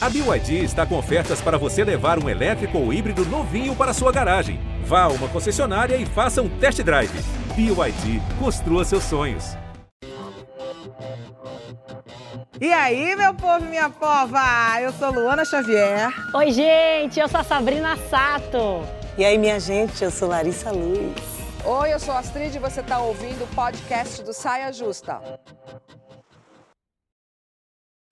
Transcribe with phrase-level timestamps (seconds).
[0.00, 4.12] A BYD está com ofertas para você levar um elétrico ou híbrido novinho para sua
[4.12, 4.60] garagem.
[4.84, 7.10] Vá a uma concessionária e faça um test drive.
[7.56, 9.56] BYD, construa seus sonhos.
[12.60, 14.80] E aí, meu povo e minha pova?
[14.80, 16.12] Eu sou Luana Xavier.
[16.32, 18.84] Oi, gente, eu sou a Sabrina Sato.
[19.16, 21.12] E aí, minha gente, eu sou Larissa Luz.
[21.64, 25.20] Oi, eu sou a Astrid e você está ouvindo o podcast do Saia Justa.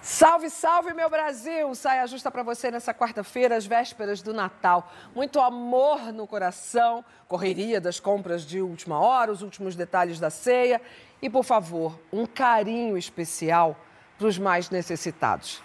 [0.07, 1.75] Salve, salve, meu Brasil!
[1.75, 4.89] Saia justa para você nessa quarta-feira, às vésperas do Natal.
[5.13, 10.81] Muito amor no coração, correria das compras de última hora, os últimos detalhes da ceia
[11.21, 13.77] e, por favor, um carinho especial
[14.17, 15.61] para os mais necessitados.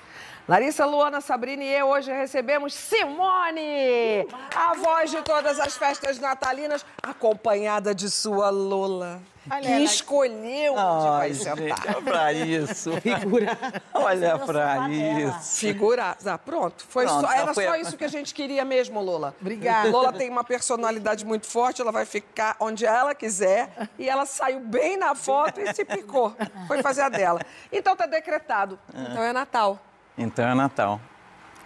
[0.48, 6.84] Larissa, Luana, Sabrina e eu hoje recebemos Simone, a voz de todas as festas natalinas,
[7.04, 9.84] acompanhada de sua Lola, Olha que ela.
[9.84, 11.58] escolheu onde vai Ai, sentar.
[11.58, 12.92] gente, olha pra isso.
[13.02, 13.58] Figura.
[13.94, 15.58] Olha pra isso.
[15.60, 16.18] Figura.
[16.26, 16.86] Ah, pronto.
[16.88, 19.34] Foi Pronto, só, era foi só a- isso que a gente queria mesmo, Lola.
[19.42, 19.90] Obrigada.
[19.90, 23.90] Lola tem uma personalidade muito forte, ela vai ficar onde ela quiser.
[23.98, 26.36] E ela saiu bem na foto e se picou.
[26.68, 27.40] Foi fazer a dela.
[27.72, 28.78] Então tá decretado.
[28.94, 29.80] Então é Natal.
[30.18, 31.02] Então é Natal.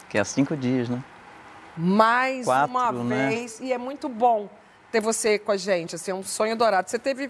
[0.07, 1.03] Que é cinco dias, né?
[1.75, 3.29] Mais Quatro, uma né?
[3.29, 3.59] vez.
[3.59, 4.47] E é muito bom
[4.91, 5.95] ter você com a gente.
[5.95, 6.89] Assim, é um sonho dourado.
[6.89, 7.29] Você teve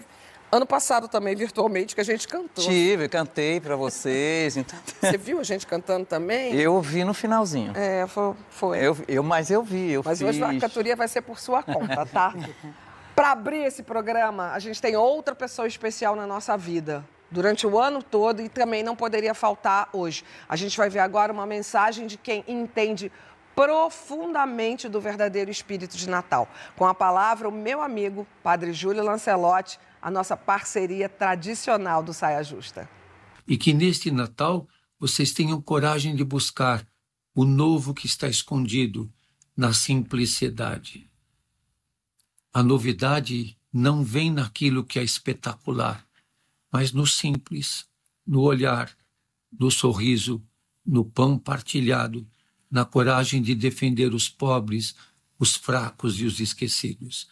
[0.50, 2.64] ano passado também, virtualmente, que a gente cantou.
[2.64, 4.56] Tive, cantei pra vocês.
[4.56, 4.78] Então...
[5.00, 6.54] Você viu a gente cantando também?
[6.54, 7.72] Eu vi no finalzinho.
[7.74, 8.34] É, foi.
[8.50, 8.78] foi.
[8.78, 10.28] Eu, eu, mas eu vi, eu Mas fiz.
[10.28, 12.34] hoje a cantoria vai ser por sua conta, tá?
[13.14, 17.02] Para abrir esse programa, a gente tem outra pessoa especial na nossa vida.
[17.30, 20.22] Durante o ano todo e também não poderia faltar hoje.
[20.48, 23.10] A gente vai ver agora uma mensagem de quem entende
[23.56, 26.46] profundamente do verdadeiro espírito de Natal.
[26.76, 32.40] Com a palavra, o meu amigo, Padre Júlio Lancelotti, a nossa parceria tradicional do Saia
[32.44, 32.88] Justa.
[33.44, 34.68] e que neste Natal
[35.00, 36.86] vocês tenham coragem de buscar
[37.34, 39.12] o novo que está escondido
[39.56, 41.10] na simplicidade.
[42.54, 46.06] A novidade não vem naquilo que é espetacular,
[46.70, 47.84] mas no simples,
[48.24, 48.96] no olhar,
[49.58, 50.40] no sorriso,
[50.86, 52.24] no pão partilhado,
[52.70, 54.94] na coragem de defender os pobres,
[55.36, 57.28] os fracos e os esquecidos.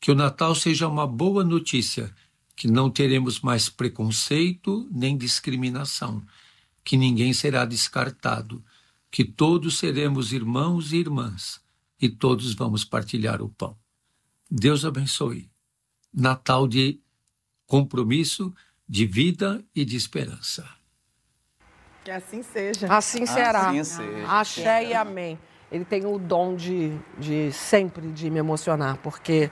[0.00, 2.14] Que o Natal seja uma boa notícia,
[2.54, 6.24] que não teremos mais preconceito nem discriminação,
[6.84, 8.64] que ninguém será descartado,
[9.10, 11.60] que todos seremos irmãos e irmãs
[12.00, 13.76] e todos vamos partilhar o pão.
[14.50, 15.50] Deus abençoe.
[16.12, 17.00] Natal de
[17.66, 18.54] compromisso,
[18.88, 20.68] de vida e de esperança.
[22.04, 22.86] Que assim seja.
[22.86, 23.70] Assim será.
[23.70, 24.28] Assim seja.
[24.28, 25.38] Axé e amém.
[25.70, 29.50] Ele tem o dom de, de sempre de me emocionar, porque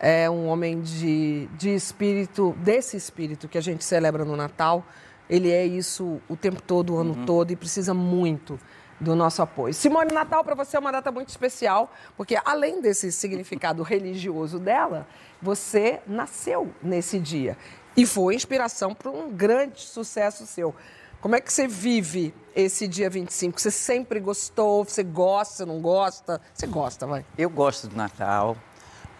[0.00, 4.84] é um homem de, de espírito, desse espírito que a gente celebra no Natal.
[5.28, 8.58] Ele é isso o tempo todo, o ano todo, e precisa muito
[9.00, 9.74] do nosso apoio.
[9.74, 15.06] Simone, Natal para você é uma data muito especial, porque além desse significado religioso dela,
[15.40, 17.56] você nasceu nesse dia.
[17.96, 20.74] E foi inspiração para um grande sucesso seu.
[21.20, 23.60] Como é que você vive esse dia 25?
[23.60, 24.84] Você sempre gostou?
[24.84, 26.40] Você gosta, não gosta?
[26.54, 27.24] Você gosta, vai.
[27.36, 28.56] Eu gosto do Natal.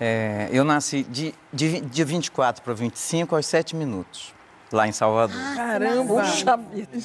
[0.00, 4.32] É, eu nasci de, de, de 24 para 25 aos 7 minutos,
[4.72, 5.36] lá em Salvador.
[5.56, 6.22] Caramba.
[6.22, 6.98] Puxa vida.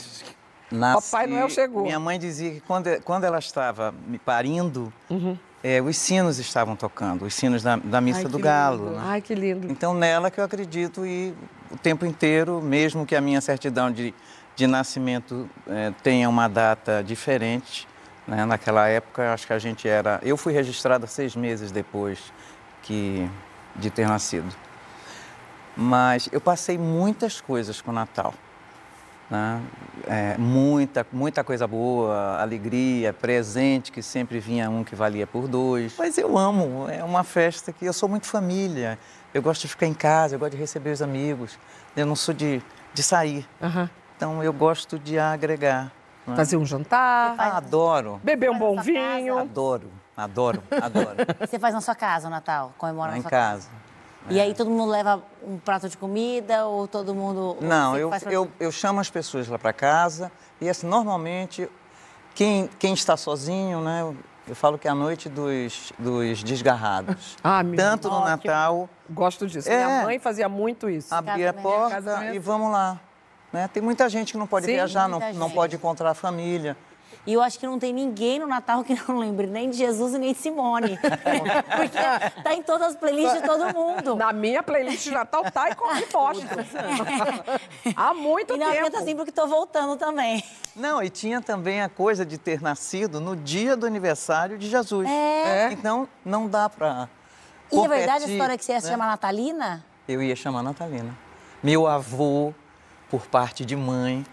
[0.72, 1.84] Nasci- Papai Noel chegou.
[1.84, 5.38] Minha mãe dizia que quando, quando ela estava me parindo, Uhum.
[5.64, 8.92] é, os sinos estavam tocando, os sinos da, da missa Ai, do Galo.
[8.92, 9.02] né?
[9.04, 9.72] Ai, que lindo.
[9.72, 11.34] Então, nela que eu acredito e
[11.72, 14.14] o tempo inteiro, mesmo que a minha certidão de,
[14.56, 17.88] de nascimento eh, tenha uma data diferente,
[18.28, 18.46] né?
[18.46, 20.20] naquela época, acho que a gente era...
[20.24, 22.20] Eu fui registrada seis meses depois
[22.83, 23.27] que,
[23.75, 24.53] de ter nascido.
[25.75, 28.33] Mas eu passei muitas coisas com o Natal.
[29.29, 29.59] né?
[30.07, 35.95] É, muita, muita coisa boa, alegria, presente, que sempre vinha um que valia por dois.
[35.97, 39.00] Mas eu amo, é uma festa que eu sou muito família.
[39.33, 41.57] Eu gosto de ficar em casa, eu gosto de receber os amigos.
[41.95, 42.61] Eu não sou de,
[42.94, 43.47] de sair.
[43.61, 43.89] Aham.
[44.15, 45.91] Então eu gosto de agregar.
[46.27, 46.35] né?
[46.35, 49.39] Fazer um jantar, Ah, adoro, beber um bom vinho.
[49.39, 51.18] adoro, adoro, adoro.
[51.39, 52.74] Você faz na sua casa o Natal?
[52.77, 53.69] Comemora Lá na em sua casa.
[54.30, 57.57] E aí todo mundo leva um prato de comida ou todo mundo...
[57.60, 60.31] Não, eu, eu, eu chamo as pessoas lá para casa
[60.62, 61.69] e assim, normalmente
[62.33, 64.01] quem, quem está sozinho, né?
[64.01, 64.15] Eu,
[64.48, 67.38] eu falo que é a noite dos, dos desgarrados.
[67.44, 69.69] Ah, meu Tanto no Natal, Gosto disso.
[69.69, 69.86] É.
[69.86, 71.13] Minha mãe fazia muito isso.
[71.13, 72.36] abrir a porta Casamento.
[72.36, 73.00] e vamos lá.
[73.51, 73.69] Né?
[73.71, 76.75] Tem muita gente que não pode Sim, viajar, não, não pode encontrar a família.
[77.25, 80.13] E eu acho que não tem ninguém no Natal que não lembre nem de Jesus
[80.13, 81.00] e nem de Simone.
[81.77, 84.15] Porque tá em todas as playlists de todo mundo.
[84.15, 86.65] Na minha playlist de Natal tá e corre bosta.
[87.95, 88.91] Há muito E na minha tempo.
[88.91, 90.44] tá assim porque tô voltando também.
[90.75, 95.07] Não, e tinha também a coisa de ter nascido no dia do aniversário de Jesus.
[95.09, 95.71] É.
[95.71, 97.07] Então, não dá pra.
[97.71, 98.91] E é verdade a história que você ia se né?
[98.94, 99.85] chamar Natalina?
[100.07, 101.15] Eu ia chamar Natalina.
[101.61, 102.53] Meu avô,
[103.09, 104.25] por parte de mãe,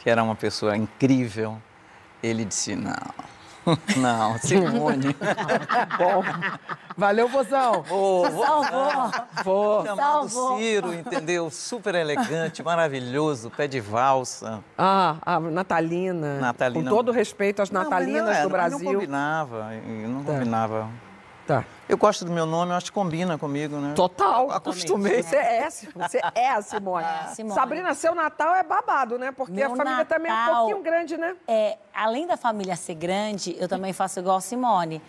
[0.00, 1.56] que era uma pessoa incrível,
[2.22, 2.94] ele disse: não,
[3.96, 5.16] não, Simone.
[5.98, 6.22] Bom,
[6.96, 7.82] valeu, vozão.
[7.82, 9.10] Vou Salvou.
[9.44, 9.86] Vou.
[9.86, 10.28] chamado.
[10.28, 11.50] Ciro, entendeu?
[11.50, 14.62] Super elegante, maravilhoso, pé de valsa.
[14.76, 16.40] Ah, a Natalina.
[16.40, 16.90] Natalina.
[16.90, 18.78] Com todo respeito às Não, Natalinas não era, do Brasil.
[18.78, 19.70] Não combinava,
[20.08, 20.88] não combinava.
[21.46, 21.64] Tá.
[21.88, 23.92] Eu gosto do meu nome, eu acho que combina comigo, né?
[23.94, 24.50] Total.
[24.50, 25.22] Acostumei.
[25.22, 27.06] Você é, você é a Simone.
[27.34, 27.54] Simone.
[27.54, 29.32] Sabrina, seu Natal é babado, né?
[29.32, 31.34] Porque Meu a família também é um Natal- pouquinho grande, né?
[31.48, 35.02] É, além da família ser grande, eu também faço igual a Simone.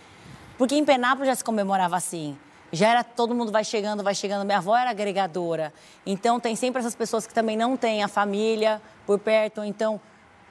[0.57, 2.37] Porque em Penápolis já se comemorava assim.
[2.71, 4.43] Já era todo mundo vai chegando, vai chegando.
[4.43, 5.71] Minha avó era agregadora.
[6.05, 10.01] Então tem sempre essas pessoas que também não têm a família por perto, ou então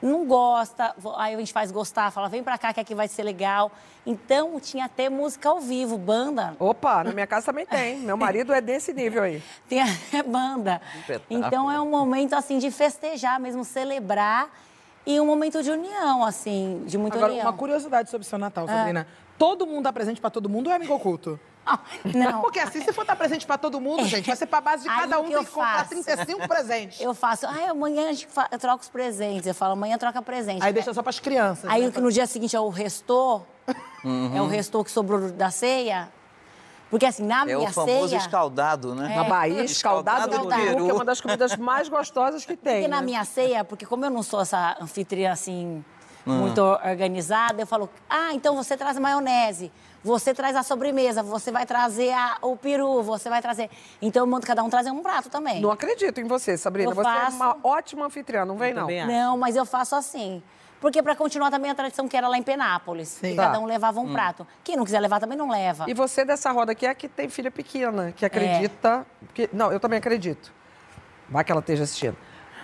[0.03, 0.93] não gosta.
[1.15, 3.71] Aí a gente faz gostar, fala, vem pra cá que aqui vai ser legal.
[4.05, 6.55] Então tinha até música ao vivo, banda.
[6.59, 7.99] Opa, na minha casa também tem.
[7.99, 9.41] Meu marido é desse nível aí.
[9.69, 10.81] Tem até banda.
[10.99, 11.39] Espetáculo.
[11.39, 14.49] Então é um momento assim de festejar mesmo, celebrar.
[15.05, 17.45] E um momento de união, assim, de muita Agora, união.
[17.45, 19.05] uma curiosidade sobre o seu Natal, Sabrina.
[19.37, 21.37] Todo mundo dá presente pra todo mundo ou é amigo oculto?
[22.13, 22.41] Não.
[22.41, 24.89] Porque assim, se for dar presente pra todo mundo, gente, vai ser pra base de
[24.89, 25.89] Aí cada um que tem que comprar faço?
[25.89, 26.99] 35 presentes.
[27.01, 29.47] Eu faço, ai, amanhã a gente fa- eu troco os presentes.
[29.47, 30.63] Eu falo, amanhã troca presente.
[30.63, 31.69] Aí deixa só pras crianças.
[31.69, 31.87] Aí né?
[31.87, 33.47] o que no dia seguinte é o restou,
[34.35, 36.09] é o restou que sobrou da ceia.
[36.89, 38.19] Porque assim, na É minha o famoso ceia.
[38.19, 39.15] escaldado, né?
[39.15, 40.61] Na Bahia, escaldado do Escaldado.
[40.61, 42.75] peru, que é uma das comidas mais gostosas que tem.
[42.81, 43.05] Porque na né?
[43.05, 45.83] minha ceia, porque como eu não sou essa anfitriã assim,
[46.25, 46.37] Hum.
[46.37, 49.71] muito organizada, eu falo, ah, então você traz maionese,
[50.03, 53.69] você traz a sobremesa, você vai trazer a- o peru, você vai trazer.
[54.01, 55.61] Então eu mando cada um trazer um prato também.
[55.61, 56.91] Não acredito em você, Sabrina.
[56.91, 57.35] Eu você é faço.
[57.37, 59.07] uma ótima anfitriã, não vem, Eu não.
[59.07, 60.43] Não, mas eu faço assim.
[60.81, 63.07] Porque para continuar também a tradição que era lá em Penápolis.
[63.07, 63.29] Sim.
[63.29, 63.59] que cada Tá.
[63.59, 64.45] um levava um prato.
[64.65, 65.85] Quem não quiser levar também não leva.
[65.87, 69.07] E você dessa roda aqui é a que tem filha pequena, que acredita.
[69.33, 69.49] Que...
[69.53, 70.51] Não, eu também acredito.
[71.29, 72.17] Vai que ela esteja assistindo.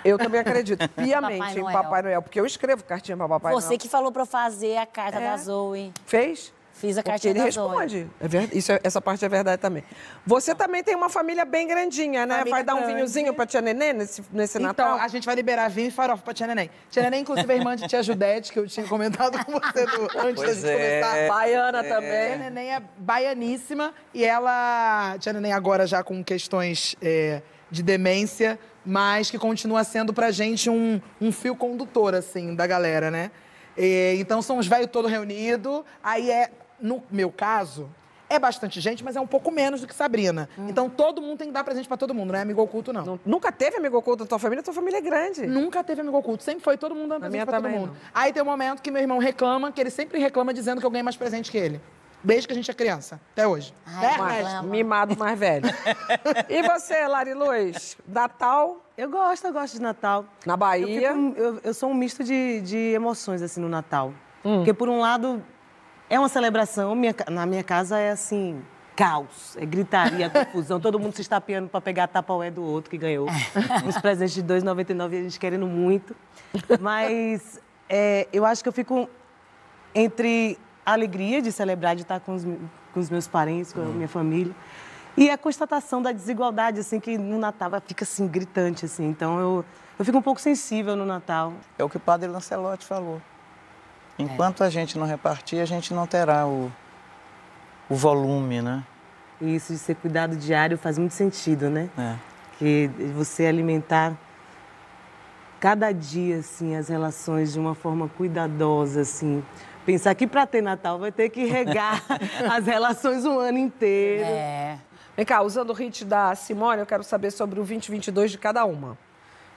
[0.03, 1.73] Eu também acredito piamente Papai em Noel.
[1.81, 3.79] Papai Noel, porque eu escrevo cartinha para Papai Você Noel.
[3.79, 5.29] que falou para eu fazer a carta É.
[5.31, 5.93] da Zoe.
[6.05, 6.53] Fez?
[6.79, 8.07] Fiz a cartinha ele da responde.
[8.21, 9.83] É ver- Isso é- essa parte é verdade também.
[10.25, 12.35] Você também tem uma família bem grandinha, né?
[12.37, 12.93] Família Vai dar um grande.
[12.95, 14.97] vinhozinho pra tia Nenê nesse, nesse Então, Natal?
[14.99, 16.69] a gente vai liberar vinho e farofa pra Tia Neném.
[16.89, 20.03] Tia Neném, inclusive, é irmã de Tia Judete, que eu tinha comentado com você no-
[20.21, 21.01] antes da Pois gente é.
[21.01, 21.27] começar.
[21.27, 22.37] Baiana Tia também.
[22.39, 25.17] Neném é baianíssima e ela.
[25.19, 30.69] Tia Neném agora já com questões é, de demência, mas que continua sendo pra gente
[30.69, 33.31] um, um fio condutor, assim, da galera, né?
[33.77, 35.83] É, então são os velhos todos reunidos.
[36.03, 36.49] Aí é,
[36.81, 37.89] no meu caso,
[38.29, 40.47] é bastante gente, mas é um pouco menos do que Sabrina.
[40.67, 43.03] Então todo mundo tem que dar presente pra todo mundo, não é amigo oculto, não.
[43.03, 44.61] Não- Nunca teve amigo oculto na tua família?
[44.63, 45.47] Tua família é grande.
[45.47, 47.87] Nunca teve amigo oculto, sempre foi todo mundo dando presente minha pra todo mundo.
[47.87, 47.95] não.
[48.13, 50.91] Aí tem um momento que meu irmão reclama, que ele sempre reclama dizendo que eu
[50.91, 51.81] ganhei mais presente que ele.
[52.21, 53.73] Desde que a gente é criança, até hoje.
[53.87, 54.41] Ai?
[54.41, 54.63] Ama.
[54.69, 55.65] Mimado mais velho.
[56.49, 57.97] e você, Lari Luz?
[58.05, 60.25] Natal Eu gosto, eu gosto de Natal.
[60.45, 61.13] na Eu, Bahia?
[61.13, 64.13] fico- eu- eu sou um misto de, de emoções, assim, no Natal.
[64.43, 64.57] Hum.
[64.57, 65.41] Porque, por um lado,
[66.09, 66.95] é uma celebração.
[66.95, 68.61] minha na minha casa é, assim,
[68.95, 69.55] caos.
[69.57, 70.79] É gritaria, confusão.
[70.79, 73.27] Todo mundo se estapeando para pegar a tapaué do outro que ganhou.
[73.85, 76.15] Uns presentes de R$ 2,99 e a gente querendo muito.
[76.79, 79.09] Mas é, eu acho que eu fico
[79.93, 83.85] entre a alegria de celebrar, de estar com os, com os meus parentes, com a
[83.85, 84.53] minha família,
[85.17, 89.07] e a constatação da desigualdade, assim, que no Natal fica, assim, gritante, assim.
[89.07, 89.65] Então, eu,
[89.97, 91.53] eu fico um pouco sensível no Natal.
[91.77, 93.21] É o que o padre Lancelotti falou.
[94.19, 96.69] Enquanto a gente não repartir, a gente não terá o,
[97.89, 98.83] o volume, né?
[99.39, 101.89] E isso de ser cuidado diário faz muito sentido, né?
[101.97, 102.15] É.
[102.57, 104.13] Que você alimentar
[105.59, 109.41] cada dia, assim, as relações de uma forma cuidadosa, assim.
[109.85, 112.03] Pensar que para ter Natal vai ter que regar
[112.51, 114.23] as relações o ano inteiro.
[114.23, 114.77] É.
[115.15, 118.65] Vem cá, usando o hit da Simone, eu quero saber sobre o 2022 de cada
[118.65, 118.97] uma.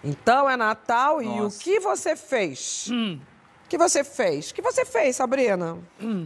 [0.04, 1.62] Então é Natal e o Nossa.
[1.62, 2.88] que você fez?
[2.88, 3.31] O
[3.72, 4.50] que você fez?
[4.50, 5.78] O que você fez, Sabrina?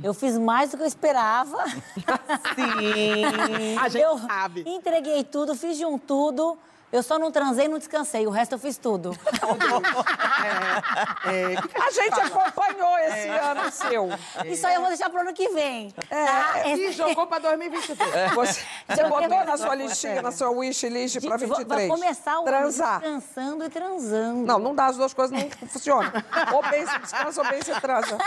[0.02, 1.64] Eu fiz mais do que eu esperava.
[2.56, 3.76] Sim.
[3.80, 4.64] A gente eu sabe.
[4.66, 6.58] entreguei tudo, fiz de um tudo.
[6.92, 8.26] Eu só não transei e não descansei.
[8.26, 9.10] O resto eu fiz tudo.
[11.26, 14.08] É, que que A gente acompanhou esse ano seu.
[14.46, 15.90] Isso aí eu vou deixar pro ano que vem.
[15.90, 16.68] tá?
[16.68, 18.32] E Esse- jogou pra 2023.
[18.34, 21.88] Você, você Eu botou na sua listinha, na sua wish list pra Gente, vou- 23.
[21.88, 23.02] Vai começar o Transar.
[23.04, 24.46] ano descansando e transando.
[24.46, 26.12] Não, não dá as duas coisas, não funciona.
[26.52, 28.18] Ou bem se descansa, ou bem se transa.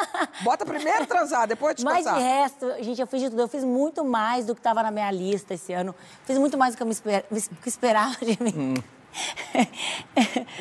[0.41, 2.19] Bota primeiro transar, depois Mas descansar.
[2.19, 3.41] de resto, gente, eu fiz de tudo.
[3.41, 5.95] Eu fiz muito mais do que estava na minha lista esse ano.
[6.25, 7.23] Fiz muito mais do que eu me esper-
[7.61, 8.48] que esperava de mim.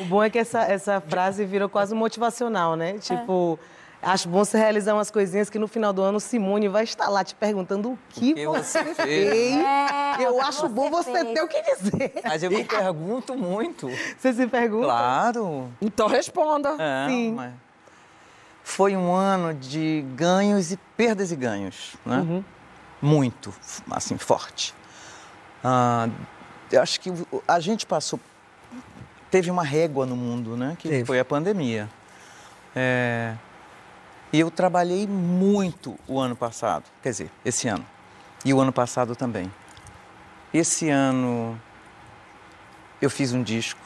[0.01, 2.97] O bom é que essa, essa frase virou quase motivacional, né?
[2.97, 3.59] Tipo,
[4.01, 7.23] acho bom você realizar umas coisinhas que no final do ano Simone vai estar lá
[7.23, 9.29] te perguntando o que, que você você fez.
[9.29, 9.55] fez.
[9.57, 11.33] É, Eu o que acho bom você fez.
[11.33, 12.13] ter o que dizer.
[12.23, 13.87] Mas eu me pergunto muito.
[14.17, 14.85] Você se pergunta?
[14.85, 15.69] Claro.
[15.81, 16.75] Então responda.
[16.79, 17.33] É, Sim.
[17.33, 17.53] mas
[18.63, 22.43] Foi um ano de ganhos e perdas e ganhos, né?
[23.01, 23.53] Muito,
[23.91, 24.73] assim, forte.
[25.63, 26.09] Ah,
[26.71, 27.11] eu acho que
[27.47, 28.19] a gente passou...
[29.31, 30.75] Teve uma régua no mundo, né?
[30.79, 31.05] Que Teve.
[31.05, 31.87] foi a pandemia.
[32.75, 33.35] É,
[34.33, 37.85] e eu trabalhei muito o ano passado, quer dizer, esse ano.
[38.45, 39.51] E o ano passado também.
[40.53, 41.59] Esse ano
[43.01, 43.79] eu fiz um disco,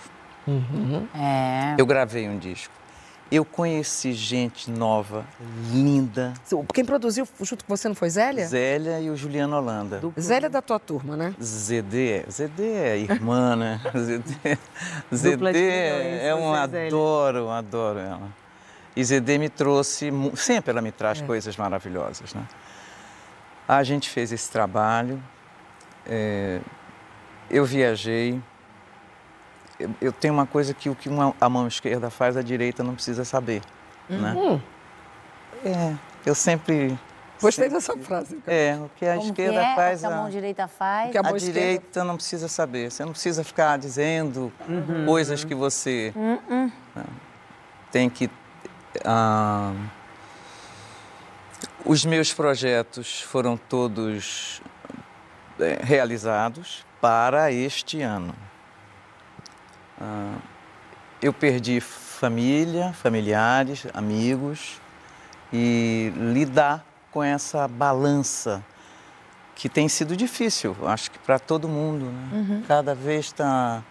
[1.16, 1.76] É.
[1.78, 2.74] eu gravei um disco.
[3.34, 5.26] Eu conheci gente nova,
[5.72, 6.36] linda.
[6.72, 8.46] Quem produziu junto com você não foi Zélia?
[8.46, 10.00] Zélia e o Juliano Holanda.
[10.20, 11.34] Zélia é da tua turma, né?
[11.42, 13.82] ZD, ZD é irmã, né?
[13.98, 14.60] ZD,
[15.12, 15.58] ZD
[16.22, 18.30] é um adoro, adoro ela.
[18.96, 21.26] E ZD me trouxe, sempre ela me traz É.
[21.26, 22.48] coisas maravilhosas, né?
[23.68, 25.20] A gente fez esse trabalho,
[26.06, 26.60] é,
[27.50, 28.40] eu viajei.
[30.02, 32.94] Eu, tenho uma coisa que o que uma- a mão esquerda faz, a direita não
[32.96, 33.62] precisa saber,
[34.10, 34.34] né?
[34.38, 34.60] Hum,
[35.66, 36.98] É, eu sempre...
[37.42, 38.38] gostei sempre- dessa frase.
[38.46, 39.76] É, o que a Como esquerda que é?
[39.76, 40.00] faz...
[40.04, 41.12] O que a mão direita faz.
[41.12, 42.92] que a A mão esquerda- direita não precisa saber.
[42.92, 44.52] Você não precisa ficar dizendo
[45.06, 46.72] coisas que você né,
[47.92, 48.30] tem que.
[49.06, 49.74] ah,
[51.86, 54.62] os meus projetos foram todos
[55.60, 58.34] eh, realizados para este ano.
[60.00, 60.36] Ah,
[61.22, 64.82] eu perdi família, familiares, amigos
[65.52, 68.64] e lidar com essa balança
[69.56, 72.30] que tem sido difícil, acho que para todo mundo, né?
[72.68, 73.84] Cada vez está.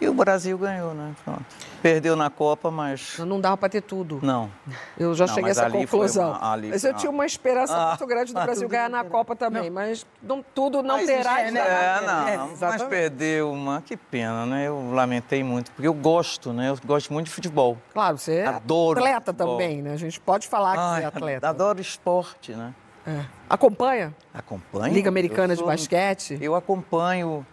[0.00, 1.12] E o Brasil ganhou, né?
[1.24, 1.44] Pronto.
[1.82, 4.18] Perdeu na Copa, mas Não dava pra ter tudo.
[4.22, 4.50] não.
[4.98, 6.30] Eu já Não, cheguei a essa conclusão.
[6.30, 9.36] uma- ali mas eu tinha uma esperança Ah, muito grande do Brasil ganhar na Copa
[9.36, 11.42] também, mas não, tudo não Mas terá.
[11.42, 12.06] de dar É, nada.
[12.06, 13.82] não, É, mas perdeu uma.
[13.82, 14.68] Que pena, né?
[14.68, 16.70] Eu lamentei muito, porque eu gosto, né?
[16.70, 17.76] Eu gosto muito de futebol.
[17.92, 19.58] Claro, você é Adoro atleta futebol.
[19.58, 19.92] também, né?
[19.92, 21.48] A gente pode falar que Ai, você é atleta.
[21.48, 22.72] Adoro esporte, né?
[23.06, 23.24] É.
[23.48, 24.14] Acompanha?
[24.32, 24.92] Acompanho.
[24.94, 26.38] Liga Americana Eu de sou- Basquete?
[26.40, 27.44] Eu acompanho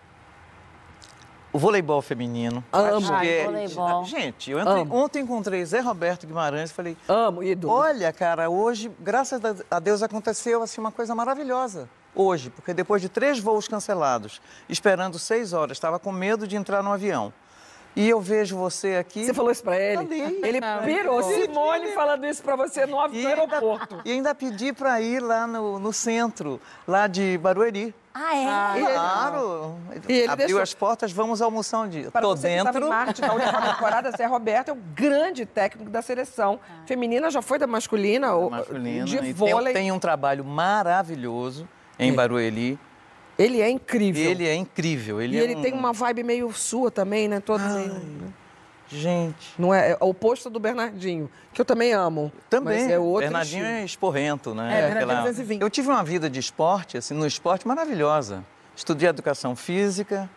[1.54, 2.63] o voleibol feminino.
[2.72, 3.13] Amo.
[3.13, 4.06] Ai, é- voleibol.
[4.06, 4.96] Gente, eu entrei- Amo.
[4.96, 7.74] ontem encontrei Zé Roberto Guimarães e falei, Amo, ídolo.
[7.74, 11.89] olha, cara, hoje, graças a- Deus, aconteceu assim uma coisa maravilhosa.
[12.16, 16.82] Hoje, porque depois de três voos cancelados, esperando seis horas, estava com medo de entrar
[16.82, 17.32] no avião.
[17.96, 19.25] E eu vejo você aqui.
[19.25, 20.04] Você falou isso pra ele?
[20.04, 20.39] Falei.
[20.44, 21.22] Ele pirou.
[21.24, 21.42] Falei.
[21.48, 24.01] Simone falando isso pra você no E no ainda, aeroporto.
[24.06, 27.96] e ainda pedi para ir lá no, no centro, lá de Barueri.
[28.20, 28.36] Ah,
[28.76, 28.80] é?
[28.80, 29.76] E ele- Claro.
[30.10, 32.10] E ele Abriu deixou- as portas, vamos almoçar um dia.
[32.10, 32.86] Para Tô você que dentro.
[32.86, 36.60] em Marte na última temporada, Zé Roberto é o grande técnico da seleção.
[36.86, 39.06] Feminina já foi da masculina, ou masculina.
[39.06, 39.74] de e tem- vôlei.
[39.74, 41.68] Tem, um trabalho maravilhoso
[42.00, 42.80] em Barueri.
[43.38, 44.32] Ele é incrível.
[44.32, 45.22] Ele é incrível.
[45.22, 47.40] Ele e é ele um- tem uma vibe meio sua também, né?
[47.40, 48.28] Todo meio, né?
[48.89, 49.53] Gente.
[49.58, 52.32] Não é, é o oposto do Bernardinho, que eu também amo.
[52.50, 52.84] Também.
[52.84, 53.79] Mas é outro Bernardinho estilo.
[53.79, 54.79] é esporrento, né?
[54.79, 55.62] É, Bernardinho é 220.
[55.62, 58.46] Eu tive uma vida de esporte, assim, no esporte maravilhosa.
[58.75, 60.29] Estudei educação física.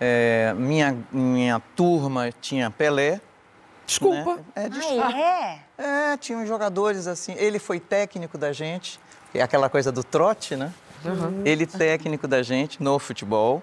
[0.00, 3.20] é, minha, minha turma tinha Pelé.
[3.86, 4.36] Desculpa.
[4.36, 4.42] né?
[4.54, 6.12] É, de Ah, é?
[6.12, 7.34] É, tinha uns jogadores assim.
[7.38, 8.98] Ele foi técnico da gente,
[9.32, 10.72] é aquela coisa do trote, né?
[11.44, 13.62] Ele técnico da gente no futebol.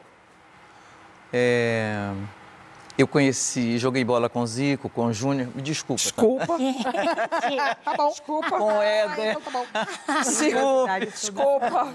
[1.31, 2.13] É,
[2.97, 5.49] eu conheci, joguei bola com o Zico, com o Júnior.
[5.55, 5.99] Me desculpa.
[6.01, 6.05] tá?
[6.05, 6.57] Desculpa.
[7.83, 8.09] tá bom.
[8.09, 8.57] Desculpa.
[8.57, 9.37] Com o Éder.
[9.37, 9.65] Então tá bom.
[10.23, 10.99] Desculpa.
[10.99, 11.93] Desculpa.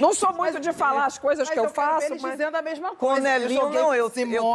[0.00, 2.32] Não sou muito de falar as coisas que eu, quero ver faço, eles mas...
[2.32, 3.20] dizendo a mesma Com coisa.
[3.20, 4.10] o Nelinho, joguei não, com eu, eu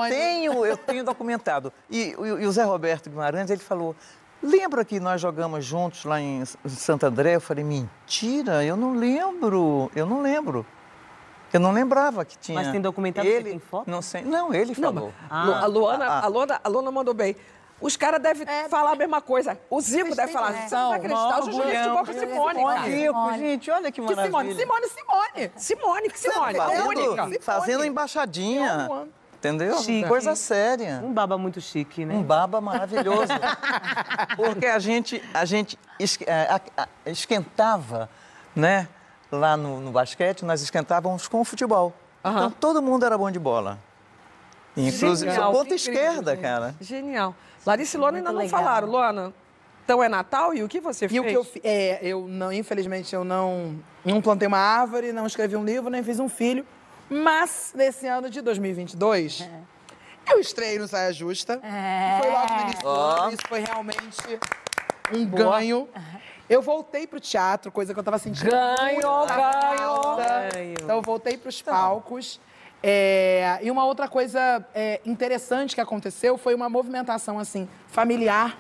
[0.08, 1.72] tenho, eu tenho documentado.
[1.89, 3.94] E, o- e o Zé Roberto Guimarães, ele falou,
[4.41, 7.36] lembra que nós jogamos juntos lá em Santo André?
[7.36, 10.65] Eu falei, mentira, eu não lembro, eu não lembro.
[11.54, 12.56] Eu não lembrava que tinha.
[12.60, 13.89] Mas tem documentado, ele, você tem foto?
[13.89, 15.13] Não sei, não, ele Não, falou.
[15.30, 16.25] mas Lu- a, Luana, Ah.
[16.25, 17.36] a, Luana, a Luana mandou bem.
[17.80, 19.56] Os caras devem falar a mesma coisa.
[19.70, 20.51] O Zico deve falar.
[20.68, 22.89] Você não vai acreditar, eu já joguei futebol com Simone.
[22.92, 24.25] Zico, gente, olha que Que maravilha.
[24.25, 25.51] Simone, Simone, Simone.
[25.56, 26.56] Simone, que Simone.
[26.58, 27.42] Fazendo, única.
[27.42, 28.88] fazendo embaixadinha.
[28.89, 29.10] Eu amo.
[29.38, 29.77] entendeu?
[29.77, 30.08] Chique.
[30.08, 31.00] Coisa séria.
[31.04, 32.16] Um baba muito chique, né?
[32.16, 33.32] Um baba maravilhoso.
[34.36, 35.77] Porque a gente, a gente
[36.25, 36.48] é,
[37.06, 38.10] esquentava,
[38.56, 38.88] né?
[39.31, 41.93] Lá no, no basquete, nós esquentávamos com o futebol.
[42.24, 42.38] Aham.
[42.48, 43.77] Então todo mundo era bom de bola.
[44.75, 46.41] Inclusive, Genial, ponta esquerda, gente.
[46.41, 46.75] cara.
[46.79, 47.36] Genial.
[47.65, 48.60] Larissa e Luana ainda não legal.
[48.62, 48.88] falaram.
[48.88, 49.34] Luana,
[49.84, 51.19] então é Natal e o que você E fez?
[51.22, 55.55] o que eu é, eu não, infelizmente, eu não, não plantei uma árvore, não escrevi
[55.55, 56.65] um livro, nem fiz um filho.
[57.10, 59.50] Mas, nesse ano de 2022,
[60.29, 61.60] eu estreiei no Saia Justa.
[61.63, 62.19] É.
[62.22, 64.39] Foi logo no início ano, isso foi realmente
[65.13, 65.88] um ganho.
[66.50, 68.50] Eu voltei pro teatro, coisa que eu tava sentindo.
[68.50, 69.42] Ganho, muita ganho.
[69.42, 70.50] falta.
[70.54, 70.75] Ganho.
[70.82, 72.39] Então, eu voltei pros palcos.
[72.82, 78.58] É, e uma outra coisa é, interessante que aconteceu foi uma movimentação, assim, familiar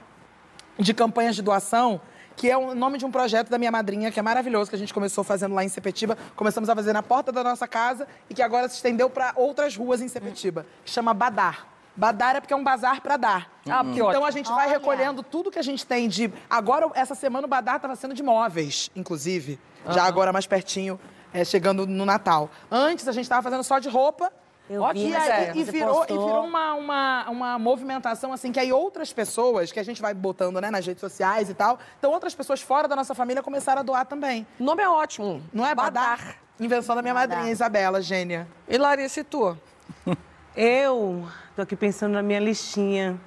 [0.77, 2.01] de campanhas de doação,
[2.35, 4.79] que é o nome de um projeto da minha madrinha, que é maravilhoso, que a
[4.79, 6.17] gente começou fazendo lá em Sepetiba.
[6.35, 9.75] Começamos a fazer na porta da nossa casa e que agora se estendeu para outras
[9.75, 11.76] ruas em Sepetiba, que chama Badar.
[11.97, 13.51] Badar é porque é um bazar para dar.
[13.67, 14.25] Ah, que então ótimo.
[14.25, 14.77] a gente vai Olha.
[14.77, 16.31] recolhendo tudo que a gente tem de.
[16.49, 19.59] Agora, essa semana, o Badar estava sendo de móveis, inclusive.
[19.89, 20.99] Já agora mais pertinho,
[21.33, 22.49] é, chegando no Natal.
[22.69, 24.31] Antes a gente estava fazendo só de roupa.
[24.69, 28.59] Eu Ó, vi e, aí- e virou, e virou uma, uma, uma movimentação, assim, que
[28.59, 32.11] aí outras pessoas, que a gente vai botando né, nas redes sociais e tal, então
[32.11, 34.45] outras pessoas fora da nossa família começaram a doar também.
[34.59, 35.41] O nome é ótimo.
[35.53, 36.35] Não é Badar?
[36.59, 37.37] Invenção da minha Badar.
[37.37, 38.45] madrinha, Isabela, gênia.
[38.67, 39.57] E Larissa, e tu?
[40.55, 41.25] Eu
[41.57, 43.19] tô aqui pensando na minha listinha.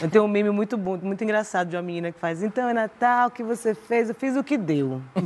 [0.00, 2.42] Eu tenho um meme muito bom, muito engraçado de uma menina que faz.
[2.42, 4.08] Então é Natal, o que você fez?
[4.08, 5.02] Eu fiz o que deu.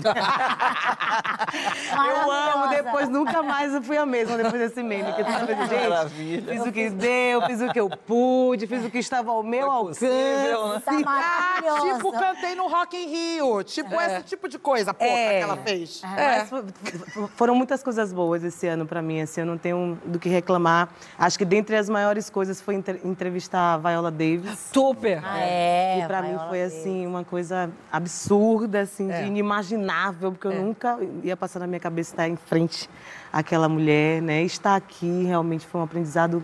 [2.11, 5.13] eu amo, depois nunca mais eu fui a mesma depois desse meme.
[5.13, 6.53] Que eu dizendo, gente, Maravilha.
[6.53, 9.71] fiz o que deu, fiz o que eu pude, fiz o que estava ao meu
[9.71, 10.05] alcance.
[10.07, 10.53] né?
[10.85, 11.95] Tá maravilhosa.
[11.95, 13.63] Tipo, cantei no Rock in Rio.
[13.63, 15.39] Tipo, esse tipo de coisa, pô, É.
[15.39, 16.03] que ela fez.
[16.05, 16.65] Mas fo-
[17.13, 20.29] fo- foram muitas coisas boas esse ano pra mim, assim, eu não tenho do que
[20.29, 20.89] reclamar.
[21.19, 24.40] Acho que dentre as maiores coisas foi entre- entrevistar a Viola Davis.
[24.73, 25.21] Super.
[25.25, 26.01] Ah, é.
[26.03, 26.75] E pra mim foi Davis.
[26.79, 29.23] assim uma coisa absurda, assim, É.
[29.23, 32.89] de inimaginável, porque eu nunca ia passar na minha cabeça estar em frente
[33.33, 34.43] àquela mulher, né?
[34.43, 36.43] Estar aqui realmente foi um aprendizado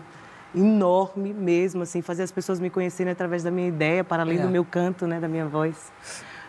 [0.55, 4.41] enorme mesmo, assim, fazer as pessoas me conhecerem através da minha ideia, para além É.
[4.41, 5.91] do meu canto, né, da minha voz.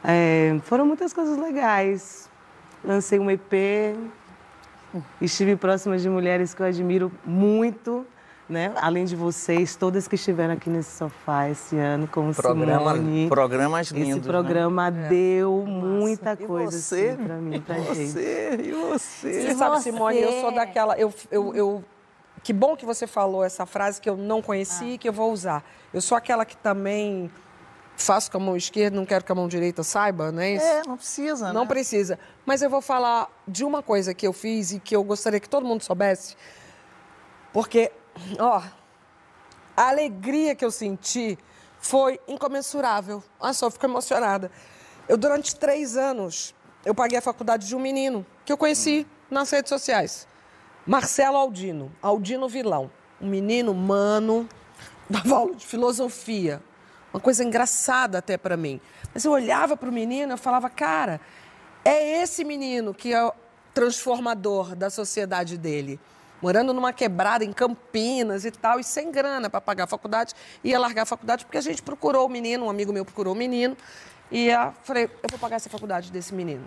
[0.05, 2.31] É, foram muitas coisas legais.
[2.85, 3.97] Lancei um EP,
[5.21, 8.07] estive próxima de mulheres que eu admiro muito,
[8.49, 8.73] né?
[8.76, 13.28] Além de vocês, todas que estiveram aqui nesse sofá esse ano, como Programa, Simone.
[13.28, 14.09] programas lindos.
[14.11, 14.26] Esse né?
[14.26, 17.11] programa deu muita E coisa você?
[17.11, 18.07] assim, pra mim, pra E gente.
[18.12, 19.33] você, e você?
[19.43, 19.80] Você E sabe?
[19.82, 20.99] Simone, eu sou daquela.
[20.99, 21.84] Eu, eu, eu-
[22.43, 25.30] que bom que você falou essa frase que eu não conheci e que eu vou
[25.32, 25.63] usar.
[25.93, 27.30] Eu sou aquela que também
[27.97, 30.65] faço com a mão esquerda, não quero que a mão direita saiba, não é isso?
[30.65, 31.67] É, não precisa, Não né?
[31.67, 32.19] precisa.
[32.47, 35.49] Mas eu vou falar de uma coisa que eu fiz e que eu gostaria que
[35.49, 36.37] todo mundo soubesse.
[37.52, 37.91] Porque,
[38.39, 38.63] ó,
[39.76, 41.39] a alegria que eu senti
[41.81, 43.23] foi incomensurável.
[43.41, 44.50] Ah, só eu fico emocionada.
[45.09, 46.54] Eu, durante três anos,
[46.85, 50.26] eu paguei a faculdade de um menino que eu conheci nas redes sociais.
[50.87, 52.91] Marcelo Aldino, Aldino Vilão.
[53.21, 54.49] Um menino mano,
[55.09, 56.63] dava aula de filosofia.
[57.13, 58.81] Uma coisa engraçada até para mim.
[59.13, 61.21] Mas eu olhava para o menino e falava, cara,
[61.85, 63.33] é esse menino que é o
[63.73, 65.99] transformador da sociedade dele.
[66.40, 70.78] Morando numa quebrada em Campinas e tal, e sem grana para pagar a faculdade, ia
[70.78, 73.76] largar a faculdade porque a gente procurou o menino, um amigo meu procurou o menino,
[74.30, 76.64] e eu falei, eu vou pagar essa faculdade desse menino.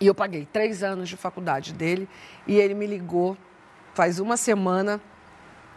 [0.00, 2.08] E eu paguei três anos de faculdade dele,
[2.46, 3.36] e ele me ligou
[3.94, 5.00] faz uma semana.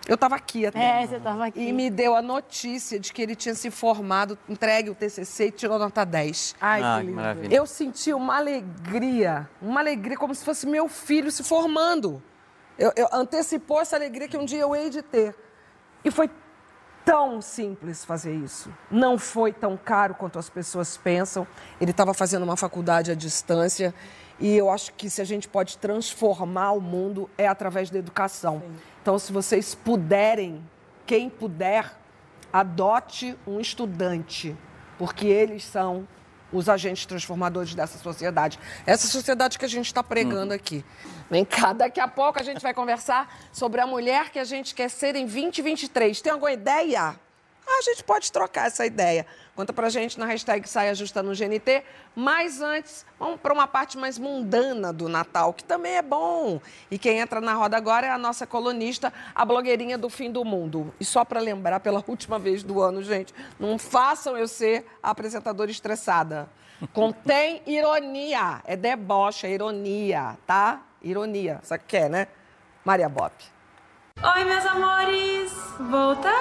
[0.08, 1.04] Eu estava aqui até.
[1.04, 1.60] É, você tava aqui.
[1.60, 5.51] E me deu a notícia de que ele tinha se formado, entregue o TCC e
[5.51, 6.56] tirou nota 10.
[6.60, 7.15] Ai, Ah, que que lindo.
[7.15, 7.56] maravilha.
[7.56, 12.21] Eu senti uma alegria, uma alegria como se fosse meu filho se formando.
[12.82, 15.36] Eu, eu antecipou essa alegria que um dia eu hei de ter.
[16.04, 16.32] E foi
[17.06, 18.74] tão simples fazer isso.
[18.89, 21.46] Não foi tão caro quanto as pessoas pensam.
[21.80, 23.94] Ele estava fazendo uma faculdade à distância.
[24.39, 28.63] E eu acho que se a gente pode transformar o mundo é através da educação.
[29.00, 30.67] Então, se vocês puderem,
[31.06, 31.96] quem puder,
[32.52, 34.58] adote um estudante,
[34.98, 36.08] porque eles são
[36.52, 38.60] os agentes transformadores dessa sociedade.
[38.86, 40.84] Essa sociedade que a gente está pregando aqui.
[41.30, 44.76] Vem cá, daqui a pouco a gente vai conversar sobre a mulher que a gente
[44.76, 46.22] quer ser em 2023.
[46.22, 47.16] Tem alguma ideia?
[47.72, 49.26] Ah, a gente pode trocar essa ideia.
[49.56, 51.84] Conta pra gente na hashtag Saia Justa no GNT.
[52.14, 56.60] Mas antes, vamos para uma parte mais mundana do Natal, que também é bom.
[56.90, 60.44] E quem entra na roda agora é a nossa colunista, a blogueirinha do fim do
[60.44, 60.94] mundo.
[61.00, 65.12] E só para lembrar, pela última vez do ano, gente, não façam eu ser a
[65.12, 66.50] apresentadora estressada.
[66.94, 68.62] Contém ironia.
[68.66, 70.82] É deboche, é ironia, tá?
[71.02, 71.62] Ironia.
[71.64, 72.28] Sabe o que é, né?
[72.84, 73.51] Maria Bop.
[74.24, 75.52] Oi, meus amores!
[75.80, 76.32] Voltei!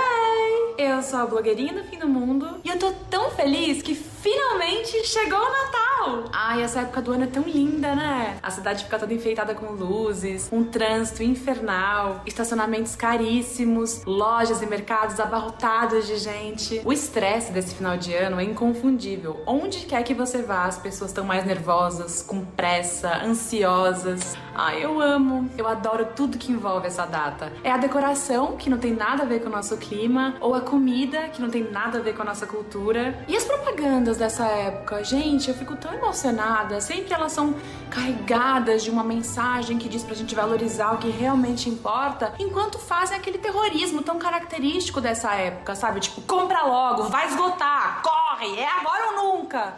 [0.77, 5.07] Eu sou a blogueirinha do fim do mundo e eu tô tão feliz que finalmente
[5.07, 6.25] chegou o Natal!
[6.33, 8.39] Ai, essa época do ano é tão linda, né?
[8.43, 15.21] A cidade fica toda enfeitada com luzes, um trânsito infernal, estacionamentos caríssimos, lojas e mercados
[15.21, 16.81] abarrotados de gente.
[16.85, 19.41] O estresse desse final de ano é inconfundível.
[19.47, 24.37] Onde quer que você vá, as pessoas estão mais nervosas, com pressa, ansiosas.
[24.55, 27.53] Ai, eu amo, eu adoro tudo que envolve essa data.
[27.63, 30.61] É a decoração, que não tem nada a ver com o nosso clima, ou a
[30.61, 34.45] comida, que não tem nada a ver com a nossa cultura, e as propagandas dessa
[34.47, 35.03] época.
[35.05, 36.81] Gente, eu fico tão emocionada.
[36.81, 37.55] Sempre elas são
[37.91, 43.17] carregadas de uma mensagem que diz pra gente valorizar o que realmente importa, enquanto fazem
[43.17, 46.01] aquele terrorismo tão característico dessa época, sabe?
[46.01, 49.75] Tipo, compra logo, vai esgotar, corre, é agora ou nunca.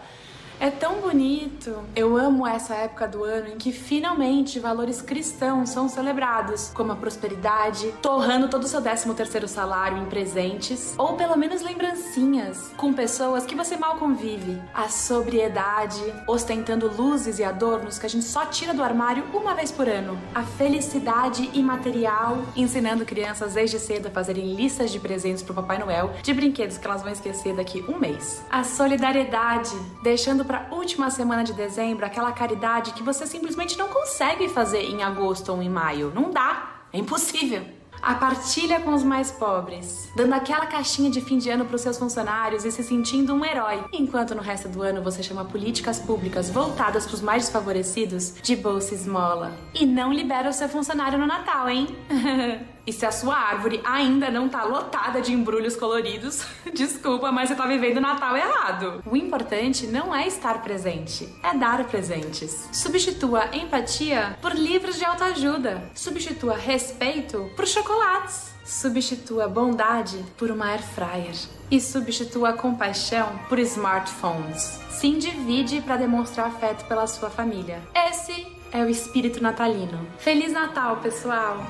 [0.62, 1.76] É tão bonito.
[1.96, 6.94] Eu amo essa época do ano em que finalmente valores cristãos são celebrados, como a
[6.94, 12.92] prosperidade, torrando todo o seu 13 terceiro salário em presentes, ou pelo menos lembrancinhas, com
[12.92, 14.62] pessoas que você mal convive.
[14.72, 19.72] A sobriedade, ostentando luzes e adornos que a gente só tira do armário uma vez
[19.72, 20.16] por ano.
[20.32, 26.12] A felicidade imaterial, ensinando crianças desde cedo a fazerem listas de presentes pro Papai Noel,
[26.22, 28.44] de brinquedos que elas vão esquecer daqui um mês.
[28.48, 33.88] A solidariedade, deixando para a última semana de dezembro aquela caridade que você simplesmente não
[33.88, 36.12] consegue fazer em agosto ou em maio.
[36.14, 37.64] Não dá, é impossível.
[38.02, 41.80] A partilha com os mais pobres, dando aquela caixinha de fim de ano para os
[41.80, 45.98] seus funcionários e se sentindo um herói, enquanto no resto do ano você chama políticas
[45.98, 49.52] públicas voltadas para os mais desfavorecidos de bolsa esmola.
[49.72, 51.86] E não libera o seu funcionário no Natal, hein?
[52.86, 57.54] E se a sua árvore ainda não tá lotada de embrulhos coloridos, desculpa, mas você
[57.54, 59.02] tá vivendo o Natal errado.
[59.06, 62.68] O importante não é estar presente, é dar presentes.
[62.72, 65.90] Substitua empatia por livros de autoajuda.
[65.94, 68.52] Substitua respeito por chocolates.
[68.64, 71.34] Substitua bondade por uma air fryer.
[71.70, 74.80] E substitua compaixão por smartphones.
[74.90, 77.80] Se individe para demonstrar afeto pela sua família.
[77.94, 80.06] Esse é o espírito natalino.
[80.18, 81.64] Feliz Natal, pessoal!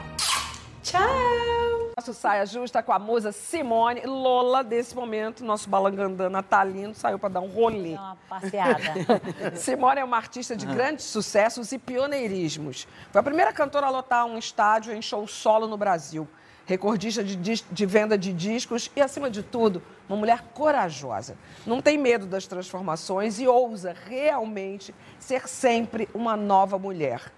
[0.82, 1.92] Tchau!
[1.96, 4.00] Nosso Saia Justa com a musa Simone.
[4.04, 7.92] Lola, desse momento, nosso balangandã natalino, saiu para dar um rolê.
[7.92, 8.80] Uma passeada.
[9.54, 12.88] Simone é uma artista de grandes sucessos e pioneirismos.
[13.12, 16.26] Foi a primeira cantora a lotar um estádio em show solo no Brasil.
[16.66, 21.36] Recordista de, de venda de discos e, acima de tudo, uma mulher corajosa.
[21.64, 27.32] Não tem medo das transformações e ousa realmente ser sempre uma nova mulher.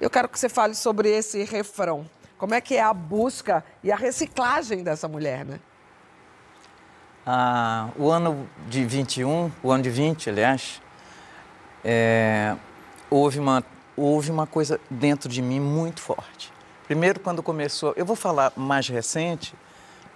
[0.00, 2.08] Eu quero que você fale sobre esse refrão.
[2.38, 5.58] Como é que é a busca e a reciclagem dessa mulher, né?
[7.26, 10.80] Ah, o ano de 21, o ano de 20, aliás,
[11.84, 12.56] é,
[13.10, 13.62] houve, uma,
[13.96, 16.52] houve uma coisa dentro de mim muito forte.
[16.86, 19.54] Primeiro, quando começou, eu vou falar mais recente,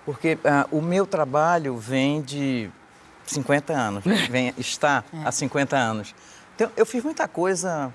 [0.07, 2.71] porque ah, o meu trabalho vem de
[3.27, 6.15] 50 anos, vem, está há 50 anos.
[6.55, 7.93] Então, eu fiz muita coisa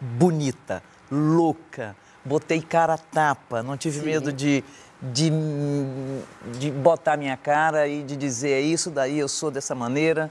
[0.00, 4.64] bonita, louca, botei cara a tapa, não tive medo de,
[5.00, 5.30] de,
[6.58, 10.30] de botar minha cara e de dizer é isso daí, eu sou dessa maneira.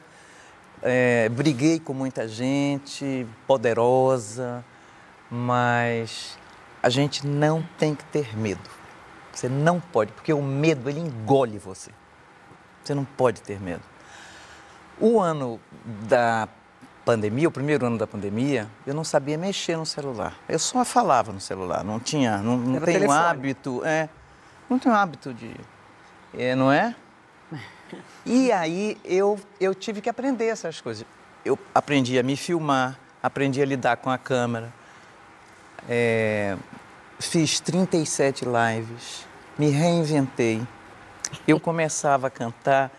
[0.81, 4.63] É, briguei com muita gente, poderosa,
[5.29, 6.37] mas
[6.83, 8.69] a gente não tem que ter medo.
[9.33, 11.91] Você não pode, porque o medo ele engole você.
[12.83, 13.83] Você não pode ter medo.
[14.99, 15.59] O ano
[16.07, 16.47] da
[17.07, 20.35] pandemia, o primeiro ano da pandemia, eu não sabia mexer no celular.
[20.49, 24.09] Eu só falava no celular, não tinha, não, não tenho hábito, é,
[24.69, 25.55] não tenho hábito de,
[26.37, 26.93] é, não é?
[28.25, 31.05] E aí eu, eu tive que aprender essas coisas.
[31.45, 34.73] Eu aprendi a me filmar, aprendi a lidar com a câmera,
[35.87, 36.57] é,
[37.17, 39.25] fiz 37 lives,
[39.57, 40.61] me reinventei.
[41.47, 42.91] Eu começava a cantar,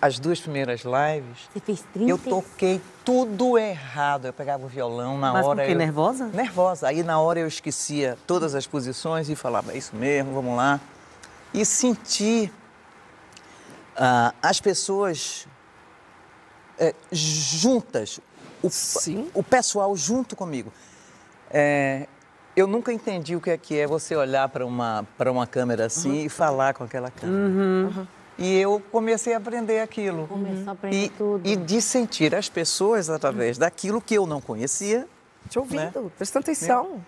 [0.00, 2.08] as duas primeiras lives, Você fez 30?
[2.10, 4.26] eu toquei tudo errado.
[4.26, 5.66] Eu pegava o violão na Mas hora.
[5.66, 5.72] quê?
[5.72, 6.26] eu- Nervosa?
[6.28, 6.88] Nervosa.
[6.88, 10.80] Aí na hora eu esquecia todas as posições e falava, é isso mesmo, vamos lá.
[11.52, 12.52] E senti
[13.96, 15.46] ah, as pessoas
[16.78, 18.20] eh, juntas,
[18.62, 19.28] o, Sim.
[19.34, 20.72] o pessoal junto comigo.
[21.50, 22.06] É,
[22.56, 25.86] eu nunca entendi o que é que é você olhar para uma, para uma câmera
[25.86, 28.06] assim e falar com aquela câmera.
[28.36, 30.26] E eu comecei a aprender aquilo.
[30.26, 31.48] Começou a aprender E, tudo.
[31.48, 35.06] e de sentir as pessoas através daquilo que eu não conhecia.
[35.48, 36.10] Te ouvindo, Né?
[36.16, 37.00] presta atenção.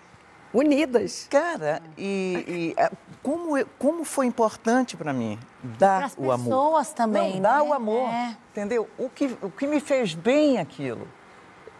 [0.53, 1.27] Unidas.
[1.29, 2.89] Cara, e, e, é,
[3.21, 5.37] como, como foi importante para mim
[5.77, 6.45] dar Pras o amor.
[6.45, 7.69] pessoas também, Não, dar né?
[7.69, 8.09] o amor.
[8.09, 8.37] É.
[8.51, 8.87] Entendeu?
[8.97, 11.05] O que, o que me fez bem aquilo.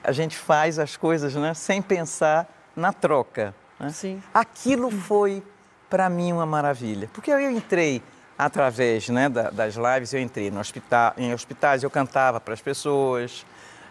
[0.04, 3.56] A gente faz as coisas né, sem pensar na troca.
[3.80, 3.90] né?
[3.90, 4.22] Sim.
[4.34, 5.42] Aquilo foi
[5.90, 7.10] para mim, uma maravilha.
[7.14, 8.04] Porque eu entrei
[8.38, 12.62] através né, da, das lives, eu entrei no hospital, em hospitais, eu cantava para as
[12.62, 13.46] pessoas,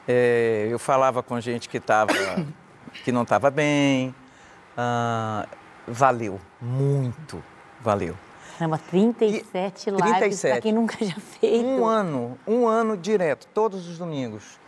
[0.06, 2.12] é, eu falava com gente que, tava,
[3.04, 4.14] que não estava bem.
[4.76, 5.46] Ah,
[5.86, 7.42] valeu, muito
[7.80, 8.16] valeu.
[8.58, 10.52] Caramba, 37 E- lives 37.
[10.52, 11.62] pra quem nunca já fez.
[11.62, 14.58] Um ano, um ano direto, todos os domingos.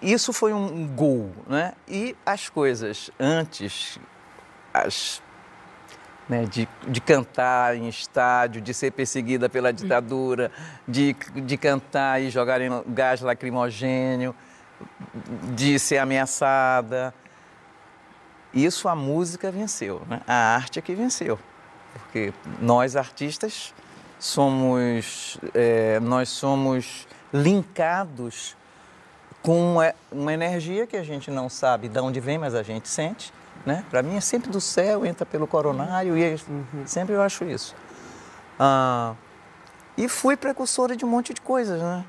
[0.00, 1.72] Isso foi um gol, né?
[1.86, 3.98] E as coisas antes,
[4.72, 5.20] as,
[6.28, 10.50] né, de, de cantar em estádio, de ser perseguida pela ditadura,
[10.86, 14.34] de, de cantar e jogarem gás lacrimogênio,
[15.54, 17.14] de ser ameaçada.
[18.52, 20.20] Isso a música venceu, né?
[20.26, 21.38] a arte é que venceu.
[21.92, 23.72] Porque nós artistas
[24.18, 28.56] somos, é, nós somos linkados
[29.42, 32.88] com uma, uma energia que a gente não sabe de onde vem, mas a gente
[32.88, 33.32] sente.
[33.66, 33.84] Né?
[33.90, 36.36] Para mim é sempre do céu, entra pelo coronário e é-
[36.86, 37.74] sempre eu acho isso.
[38.58, 39.14] Ah,
[39.96, 42.04] e fui precursora de um monte de coisas, né?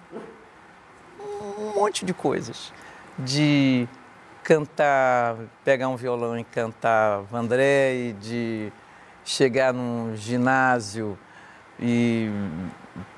[1.58, 2.72] Um monte de coisas.
[3.18, 3.88] De
[4.44, 8.72] cantar, pegar um violão e cantar Vandré, e de
[9.26, 11.18] chegar num ginásio
[11.80, 12.30] e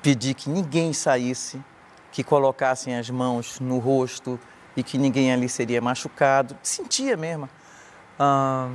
[0.02, 1.62] pedir que ninguém saísse,
[2.10, 4.40] que colocassem as mãos no rosto
[4.76, 6.56] e que ninguém ali seria machucado.
[6.62, 7.48] Sentia mesmo.
[8.22, 8.68] Ah,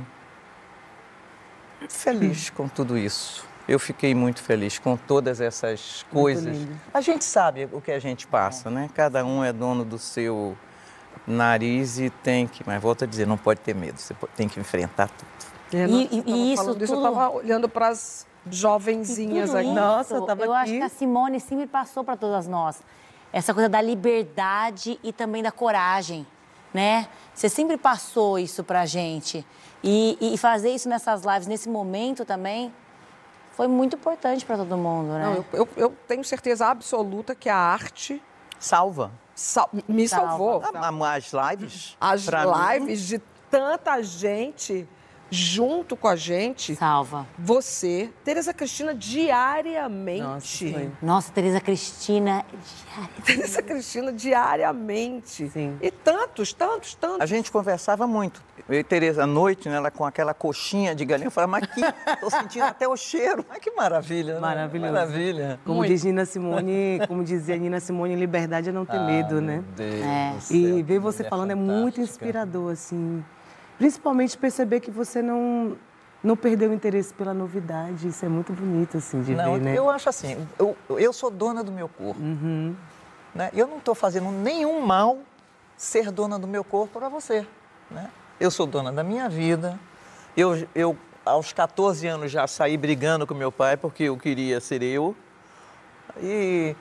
[1.88, 3.44] feliz com tudo isso.
[3.68, 6.56] Eu fiquei muito feliz com todas essas coisas.
[6.94, 8.88] A gente sabe o que a gente passa, né?
[8.94, 10.56] Cada um é dono do seu
[11.26, 14.60] nariz e tem que, mas volto a dizer, não pode ter medo, você tem que
[14.60, 15.28] enfrentar tudo.
[15.72, 19.58] É, E- e- e isso falando Eu tudo- estava olhando para as E jovenzinhas tudo
[19.58, 19.66] aqui.
[19.66, 20.78] isso, Nossa, eu tava eu acho aqui.
[20.78, 22.80] que a Simone sempre passou para todas nós.
[23.32, 26.24] Essa coisa da liberdade e também da coragem,
[26.72, 27.08] né?
[27.36, 29.46] Você sempre passou isso pra gente.
[29.84, 32.72] E, e fazer isso nessas lives, nesse momento também,
[33.52, 35.24] foi muito importante para todo mundo, né?
[35.26, 38.22] Não, eu, eu- eu tenho certeza absoluta que a arte
[38.58, 39.12] Salva.
[39.34, 40.28] sal- me Salva.
[40.28, 40.62] salvou.
[40.74, 41.96] A- a- As lives.
[42.00, 43.18] As pra mim, lives de
[43.50, 44.88] tanta gente
[45.30, 46.74] junto com a gente.
[46.76, 47.26] Salva.
[47.38, 50.22] Você, Tereza Cristina, diariamente.
[50.22, 50.92] Nossa.
[51.02, 52.44] Nossa, Tereza Cristina.
[53.24, 55.48] Tereza Cristina, diariamente.
[55.48, 55.76] Sim.
[55.80, 57.20] E tantos, tantos, tantos.
[57.20, 58.42] A gente conversava muito.
[58.68, 61.66] Eu e Tereza, à noite, né, ela com aquela coxinha de galinha, eu falava, mas
[61.66, 61.80] que,
[62.20, 63.44] tô sentindo até o cheiro.
[63.48, 64.40] Ai, que maravilha, né?
[64.40, 64.92] Maravilhoso.
[64.92, 65.60] Maravilha.
[65.64, 69.62] Como diz Nina Simone, como dizia Nina Simone, liberdade é não ter medo, né?
[69.76, 70.32] Deus É.
[70.34, 72.02] do céu, E ver você falando é muito fantástica.
[72.02, 73.24] inspirador, assim.
[73.78, 75.76] Principalmente perceber que você não,
[76.22, 78.08] não perdeu o interesse pela novidade.
[78.08, 79.78] Isso é muito bonito, assim, de Não, ver, né?
[79.78, 82.20] eu acho assim, eu, eu sou dona do meu corpo.
[83.34, 83.50] Né?
[83.52, 85.18] Eu não estou fazendo nenhum mal
[85.76, 87.46] ser dona do meu corpo para você.
[87.90, 88.10] Né?
[88.40, 89.78] Eu sou dona da minha vida.
[90.36, 94.82] Eu, eu, aos 14 anos, já saí brigando com meu pai porque eu queria ser
[94.82, 95.14] eu.
[96.18, 96.74] E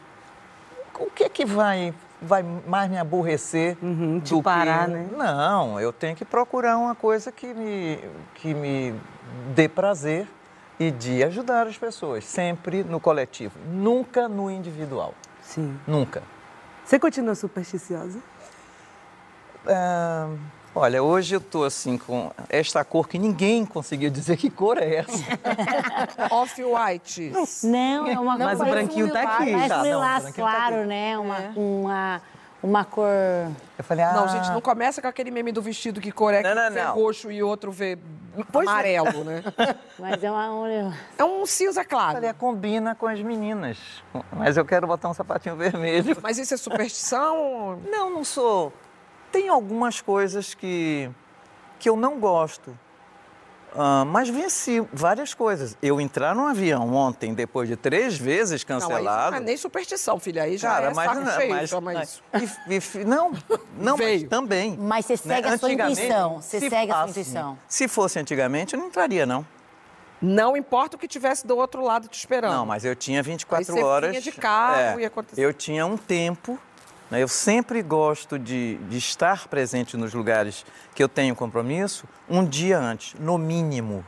[0.98, 1.94] o que é que vai,
[2.26, 4.94] vai mais me aborrecer Uhum, do parar, que...
[4.94, 5.10] né?
[5.16, 8.00] Não, eu tenho que procurar uma coisa que me,
[8.34, 8.94] que me
[9.56, 10.28] dê prazer
[10.80, 15.80] e de ajudar as pessoas, sempre no coletivo, nunca no individual, Sim.
[15.88, 16.22] nunca.
[16.84, 18.20] Você continua supersticiosa?
[19.68, 20.30] Ah,
[20.76, 24.98] olha, hoje eu tô assim com esta cor que ninguém conseguiu dizer que cor é
[24.98, 25.24] essa.
[26.32, 27.32] Off-white.
[27.64, 29.52] Não, é uma Mas cor o branquinho tá aqui.
[29.52, 30.86] Mais Tá, não, o lilás tá claro, aqui.
[30.88, 31.18] né?
[31.18, 32.22] Uma, uma,
[32.62, 33.08] uma cor.
[33.78, 36.42] Eu falei, ah, Não, gente, não começa com aquele meme do vestido que cor é
[36.44, 36.94] que Não, não, um vê não.
[36.96, 37.98] roxo e outro vê
[38.52, 38.72] Pois é.
[38.72, 39.42] amarelo, né?
[39.98, 40.52] Mas é uma.
[40.52, 42.16] um- É um cinza claro.
[42.16, 43.78] falei, combina com as meninas,
[44.34, 46.18] mas eu quero botar um sapatinho vermelho.
[46.22, 47.80] Mas isso é superstição?
[47.90, 48.74] Não, não sou.
[49.36, 51.10] Tem algumas coisas que,
[51.78, 52.78] que eu não gosto.
[53.78, 55.78] Ah, mas venci várias coisas.
[55.82, 59.32] Eu entrar num avião ontem, depois de três vezes Não, aí cancelado.
[59.32, 60.44] não é nem superstição, filha.
[60.44, 61.64] Aí já Cara, é mas, saco não, cheio, mas,
[62.04, 62.24] isso.
[62.70, 63.32] e- e- não,
[63.78, 64.30] não, mas Veio.
[64.30, 64.78] também.
[64.80, 66.42] Mas você segue a sua Antigamente, intuição.
[66.42, 67.60] Você se segue a sua fosse- intuição.
[67.68, 69.46] Se fosse antigamente, eu não entraria, não.
[70.22, 72.54] Não importa o que tivesse do outro lado te esperando.
[72.54, 74.10] Não, mas eu tinha 24 Aí você horas.
[74.12, 75.44] vinha de carro é, e acontecia.
[75.44, 76.58] Eu tinha um tempo.
[77.10, 82.44] Né, Eu sempre gosto de, de estar presente nos lugares que eu tenho compromisso um
[82.44, 84.06] dia antes, no mínimo.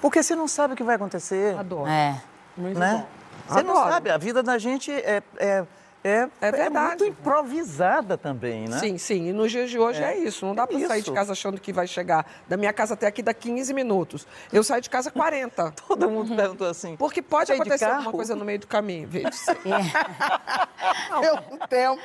[0.00, 1.56] Porque você não sabe o que vai acontecer.
[1.56, 1.88] Adoro.
[1.88, 2.20] É.
[2.56, 2.94] Muito né?
[2.94, 3.18] bom.
[3.48, 3.92] Você não Adoro.
[3.92, 5.64] sabe, a vida da gente é, é,
[6.04, 7.02] é, É verdade.
[7.02, 8.78] muito improvisada também, né?
[8.78, 9.28] Sim, sim.
[9.28, 10.18] E nos dias de hoje é, É.
[10.18, 10.46] isso.
[10.46, 12.24] Não dá pra sair de casa achando que vai chegar.
[12.48, 14.26] Da minha casa até aqui dá 15 minutos.
[14.52, 15.72] Eu saio de casa 40.
[15.88, 16.96] Todo mundo perguntou assim.
[16.96, 19.08] Porque pode acontecer alguma coisa no meio do caminho.
[19.08, 19.30] De É.
[21.20, 22.00] Pelo tempo.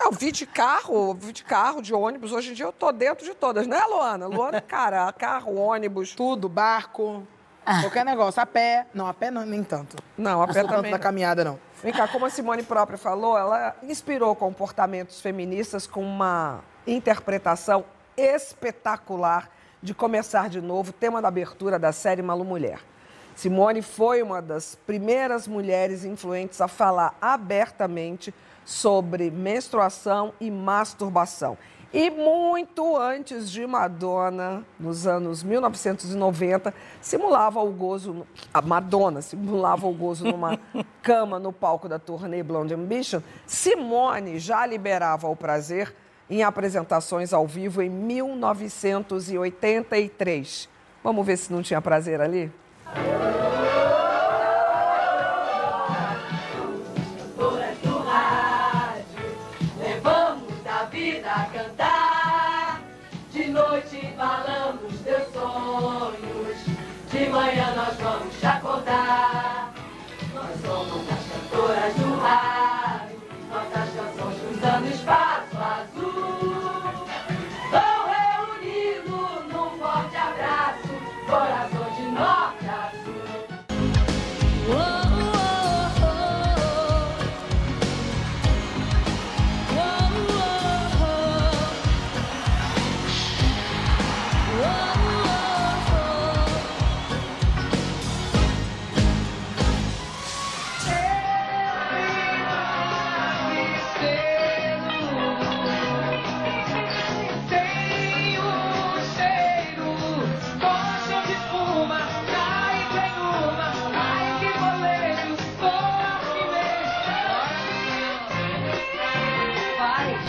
[0.00, 2.32] Eu vi de carro, vi de carro, de ônibus.
[2.32, 4.26] Hoje em dia eu tô dentro de todas, né, Luana?
[4.26, 6.14] Luana, cara, carro, ônibus.
[6.14, 7.26] Tudo, barco.
[7.82, 8.40] Qualquer negócio.
[8.40, 8.86] A pé.
[8.94, 9.96] Não, a pé não, nem tanto.
[10.16, 10.90] Não, a Não pé sou tanto também.
[10.92, 11.58] da caminhada, não.
[11.80, 17.84] Vem cá, como a Simone própria falou, ela inspirou comportamentos feministas com uma interpretação
[18.16, 19.48] espetacular
[19.80, 22.80] de Começar de Novo, tema da abertura da série Malu Mulher.
[23.36, 31.56] Simone foi uma das primeiras mulheres influentes a falar abertamente sobre menstruação e masturbação.
[31.92, 38.26] E muito antes de Madonna, nos anos 1990, simulava o gozo.
[38.52, 40.60] A Madonna simulava o gozo numa
[41.02, 43.22] cama no palco da turnê Blonde Ambition.
[43.46, 45.94] Simone já liberava o prazer
[46.28, 50.68] em apresentações ao vivo em 1983.
[51.02, 52.52] Vamos ver se não tinha prazer ali?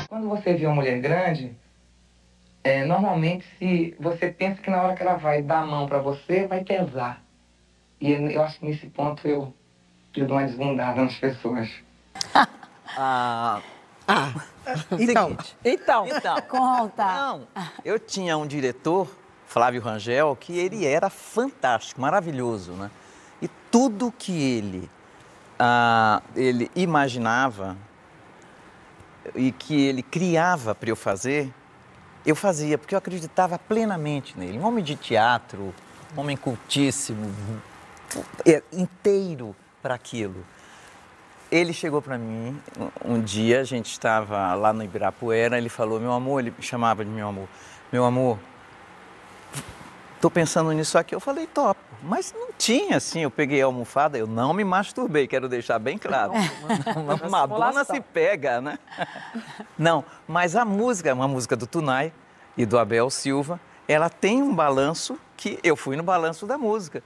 [0.07, 1.55] Quando você vê uma mulher grande,
[2.63, 5.99] é, normalmente se você pensa que na hora que ela vai dar a mão para
[5.99, 7.23] você, vai pesar.
[8.01, 9.53] E eu acho que nesse ponto eu,
[10.15, 11.69] eu dou uma desbundada nas pessoas.
[13.01, 13.61] Ah,
[14.99, 17.05] Então, Então, então, Conta.
[17.05, 17.47] Não,
[17.85, 19.07] eu tinha um diretor,
[19.45, 22.89] Flávio Rangel, que ele era fantástico, maravilhoso, né?
[23.41, 24.89] E tudo que ele,
[25.57, 27.77] ah, ele imaginava
[29.35, 31.53] e que ele criava para eu fazer,
[32.25, 34.57] eu fazia, porque eu acreditava plenamente nele.
[34.59, 35.73] Um homem de teatro,
[36.15, 37.33] um homem cultíssimo,
[38.45, 40.45] é, inteiro para aquilo.
[41.51, 42.59] Ele chegou para mim
[43.05, 46.63] um, um dia, a gente estava lá no Ibirapuera, ele falou, meu amor, ele me
[46.63, 47.47] chamava de meu amor,
[47.91, 48.37] meu amor,
[50.19, 51.15] tô pensando nisso aqui.
[51.15, 51.79] Eu falei, topo.
[52.01, 55.97] Mas não tinha assim, eu peguei a almofada, eu não me masturbei, quero deixar bem
[55.97, 56.31] claro.
[57.05, 58.79] Não, Madonna se pega, né?
[59.77, 62.13] Não, mas a música, uma música do Tunai
[62.55, 67.03] e do Abel Silva, ela tem um balanço que eu fui no balanço da música.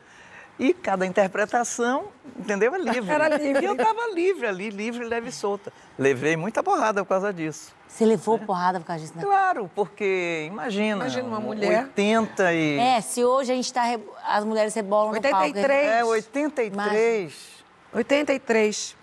[0.60, 2.06] E cada interpretação,
[2.38, 2.74] entendeu?
[2.76, 3.10] É livre.
[3.12, 3.64] Era livre.
[3.64, 5.74] E eu estava livre ali, livre, leve e solta.
[5.98, 7.74] Levei muita porrada por causa disso.
[7.88, 9.24] Você levou porrada por causa disso, né?
[9.24, 10.98] Claro, porque imagina.
[11.06, 11.84] Imagina uma mulher.
[11.86, 12.78] 80 e.
[12.80, 13.84] É, se hoje a gente tá.
[13.84, 15.38] re- As mulheres rebolam no palco.
[15.38, 15.88] 83.
[15.88, 17.64] É, 83.
[17.94, 18.96] 83.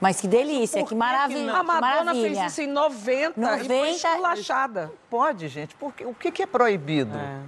[0.00, 1.52] Mas que delícia, que maravilha.
[1.54, 2.40] A que Madonna maravilha.
[2.40, 3.90] fez isso em 90, e foi 90.
[3.90, 4.92] esculachada.
[5.10, 7.12] Pode, gente, porque o que que é proibido?
[7.14, 7.42] Ah,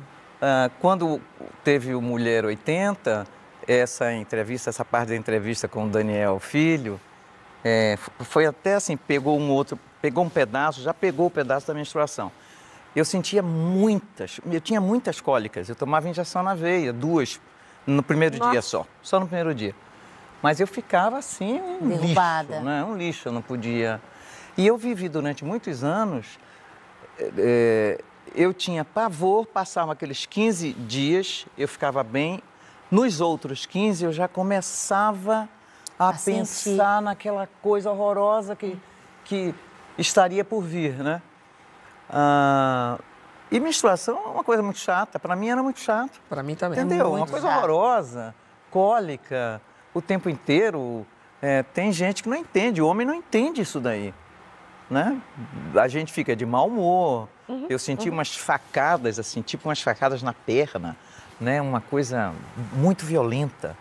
[0.81, 1.21] quando
[1.63, 3.27] teve o Mulher 80,
[3.67, 7.01] essa entrevista, essa parte da entrevista com o Daniel Filho,
[7.65, 11.75] é, foi até assim, pegou um outro, pegou um pedaço, já pegou o pedaço da
[11.75, 12.33] menstruação.
[12.95, 17.41] Eu sentia muitas, eu tinha muitas cólicas, eu tomava injeção na veia, duas,
[17.87, 19.75] no primeiro dia só, só no primeiro dia.
[20.43, 22.55] Mas eu ficava assim, um Derrubada.
[22.55, 22.85] lixo, né?
[22.85, 24.01] um lixo, eu não podia...
[24.57, 26.39] E eu vivi durante muitos anos
[27.39, 28.03] é,
[28.35, 32.43] eu tinha pavor, passavam aqueles 15 dias, eu ficava bem.
[32.91, 35.49] Nos outros 15, eu já começava
[35.99, 36.39] a, A sentir.
[36.71, 38.79] pensar naquela coisa horrorosa que,
[39.25, 39.55] que
[39.97, 41.23] estaria por vir, né?
[42.11, 42.99] Ah,
[43.51, 46.21] e menstruação é uma coisa muito chata, para mim era muito chato.
[46.29, 46.79] Pra mim também.
[46.81, 47.09] Entendeu?
[47.11, 47.59] muito Uma coisa chato.
[47.59, 48.35] horrorosa,
[48.71, 49.61] cólica,
[49.95, 51.07] o tempo inteiro.
[51.41, 54.15] É, tem gente que não entende, o homem não entende isso daí.
[54.93, 55.19] Né?
[55.75, 57.27] A gente fica de mau humor.
[57.67, 60.95] Eu senti umas facadas, assim, tipo umas facadas na perna,
[61.41, 61.63] né?
[61.63, 62.35] Uma coisa
[62.75, 63.75] muito violenta.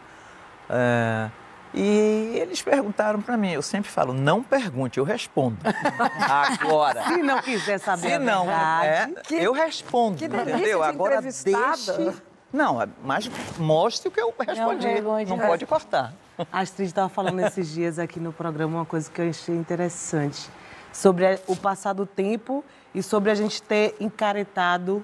[0.70, 1.30] É,
[1.74, 5.58] e eles perguntaram para mim, eu sempre falo, não pergunte, eu respondo.
[6.18, 9.14] Agora, Se não quiser saber se não, verdade...
[9.32, 10.80] é, eu respondo, que entendeu?
[10.80, 12.14] de Agora deixe...
[12.54, 14.88] Não, mas mostre o que eu respondi.
[14.88, 16.14] vergonha Não, de- pode cortar.
[16.52, 20.50] A Astrid estava falando esses dias aqui no programa uma coisa que eu achei interessante.
[20.92, 22.64] Sobre o passar do tempo
[22.94, 25.04] e sobre a gente ter encaretado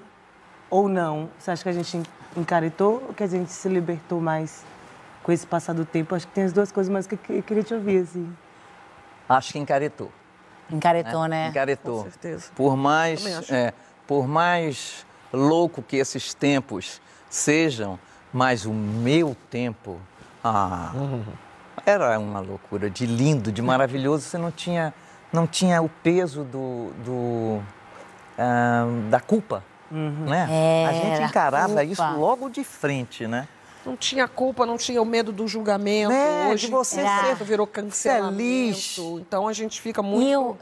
[0.70, 1.30] ou não.
[1.38, 2.02] Você acha que a gente
[2.36, 4.64] encaretou ou que a gente se libertou mais
[5.22, 6.14] com esse passar do tempo?
[6.14, 8.30] Acho que tem as duas coisas, mas que eu que- eu queria te ouvir, assim.
[9.28, 10.10] Acho que encaretou.
[10.70, 11.48] Encaretou, né?
[11.48, 12.04] Encaretou.
[12.04, 12.50] Com certeza.
[12.54, 13.72] Por mais, é,
[14.06, 17.98] por mais louco que esses tempos sejam,
[18.32, 19.98] mas o meu tempo,
[20.44, 20.92] ah,
[21.86, 24.24] era uma loucura, de lindo, de maravilhoso.
[24.28, 24.92] Você não tinha,
[25.32, 27.62] não tinha o peso do, do,
[28.38, 30.48] ah, da culpa, né?
[30.88, 31.84] a gente Era encarava culpa.
[31.84, 33.48] isso logo de frente, né?
[33.86, 36.12] Não tinha culpa, não tinha o medo do julgamento.
[36.12, 39.18] É, de Hoje você ser ser virou cancelamento.
[39.20, 40.58] Então a gente fica muito, eu,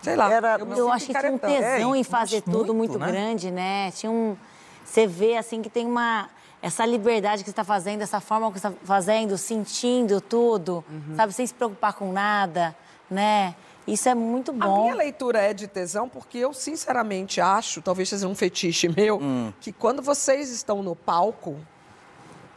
[0.00, 0.32] sei lá.
[0.32, 2.98] Era- eu sinto acho que tinha um tesão É, em fazer mas tudo muito, muito
[2.98, 3.06] né?
[3.10, 3.90] grande, né?
[3.90, 4.36] Tinha um.
[4.84, 6.28] Você vê assim que tem uma.
[6.62, 11.14] Essa liberdade que você está fazendo, essa forma que você está fazendo, sentindo tudo, Uhum.
[11.14, 12.74] sabe, sem se preocupar com nada,
[13.10, 13.54] né?
[13.86, 14.82] Isso é muito A bom.
[14.82, 19.52] minha leitura é de tesão porque eu sinceramente acho, talvez seja um fetiche meu, Hum.
[19.60, 21.56] que quando vocês estão no palco,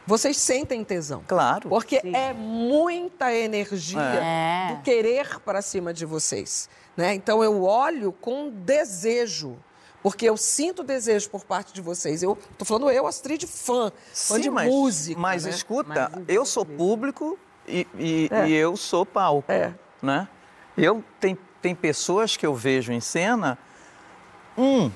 [0.06, 1.22] vocês sentem tesão.
[1.26, 1.68] Claro.
[1.68, 4.74] Porque é muita energia É.
[4.74, 6.68] do querer para cima de vocês.
[6.96, 7.14] Né?
[7.14, 9.56] Então eu olho com desejo.
[10.02, 12.24] Porque eu sinto desejo por parte de vocês.
[12.24, 13.92] Eu tô falando eu, Astrid, fã.
[14.12, 15.18] fã de mas, música.
[15.20, 15.50] Mas né?
[15.50, 17.38] escuta, Mas eu sou público
[17.68, 18.48] e, e- É.
[18.48, 19.50] e eu sou palco.
[19.50, 19.72] É.
[20.02, 20.26] Né?
[20.76, 23.58] Eu tem, tem pessoas que eu vejo em cena.
[24.56, 24.90] Um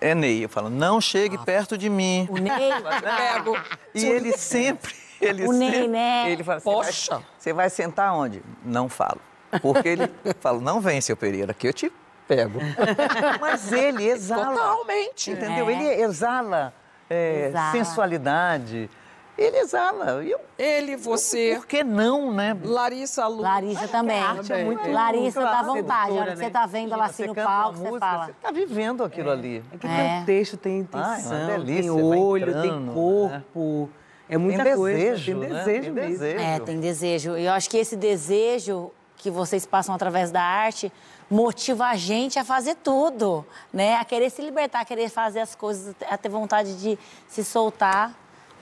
[0.00, 0.44] é Ney.
[0.44, 2.26] Eu falo, não chegue perto de mim.
[2.30, 2.72] O Ney,
[3.16, 3.56] Pego.
[3.94, 4.94] E ele sempre.
[5.20, 6.30] Ele O Ney, sempre, né?
[6.30, 7.22] Ele fala, você vai- Poxa.
[7.38, 8.42] Você vai sentar onde?
[8.64, 9.20] Não falo.
[9.60, 10.10] Porque ele
[10.40, 11.92] fala, não vem, seu Pereira, que eu te
[12.26, 12.58] pego.
[13.40, 14.46] Mas ele exala.
[14.56, 15.30] Totalmente.
[15.30, 15.68] Entendeu?
[15.68, 15.72] É.
[15.72, 16.74] Ele exala,
[17.10, 17.72] é, Exala.
[17.72, 18.90] sensualidade.
[19.36, 20.22] Ele exala.
[20.22, 22.56] Eu, Ele, você, por que não, né?
[22.62, 23.40] Larissa Lu.
[23.40, 24.18] Larissa também.
[24.20, 26.10] arte é muito- Larissa dá vontade.
[26.10, 26.50] A hora sedutora, que você né?
[26.50, 28.26] tá vendo ela assim no palco, você música, fala.
[28.26, 29.64] Você tá vivendo aquilo ali.
[29.72, 29.90] É que É.
[30.16, 33.90] tem texto, tem intenção, uma delícia, tem olho, entrando, tem corpo.
[34.28, 34.98] É muita tem coisa.
[34.98, 35.58] desejo, tem né?
[35.58, 36.10] desejo Tem mesmo.
[36.10, 36.38] desejo.
[36.44, 37.36] É, tem desejo.
[37.38, 40.92] E eu acho que esse desejo que vocês passam através da arte
[41.30, 43.96] motiva a gente a fazer tudo, né?
[43.96, 48.12] A querer se libertar, a querer fazer as coisas, a ter vontade de se soltar,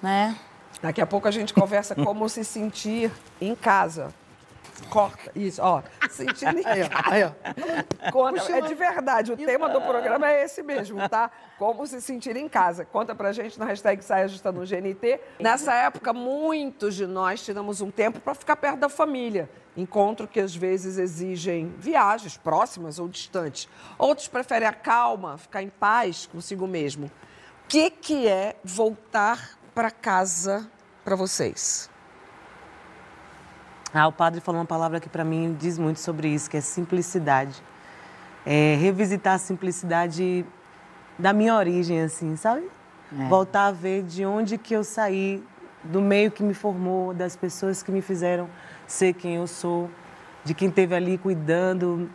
[0.00, 0.36] né?
[0.82, 3.10] Daqui a pouco a gente conversa como se sentir
[3.40, 4.12] em casa.
[4.88, 5.30] Corta.
[5.34, 5.82] Isso, ó.
[6.08, 7.10] Sentindo em ó.
[7.10, 8.10] Aí, ó.
[8.10, 11.30] Conta, é de verdade, o tema do programa é esse mesmo, tá?
[11.58, 12.84] Como se sentir em casa.
[12.84, 15.20] Conta pra gente na hashtag Saia Justa no GNT.
[15.38, 19.48] Nessa época, muitos de nós tiramos um tempo para ficar perto da família.
[19.76, 23.68] Encontro que às vezes exigem viagens próximas ou distantes.
[23.98, 27.06] Outros preferem a calma, ficar em paz consigo mesmo.
[27.06, 30.68] O que, que é voltar para casa
[31.04, 31.88] para vocês?
[33.92, 36.60] Ah, o padre falou uma palavra que para mim diz muito sobre isso, que é
[36.60, 37.60] simplicidade.
[38.46, 40.46] É revisitar a simplicidade
[41.18, 42.68] da minha origem, assim, sabe?
[43.28, 45.42] Voltar a ver de onde que eu saí,
[45.82, 48.48] do meio que me formou, das pessoas que me fizeram
[48.86, 49.90] ser quem eu sou,
[50.44, 52.08] de quem esteve ali cuidando,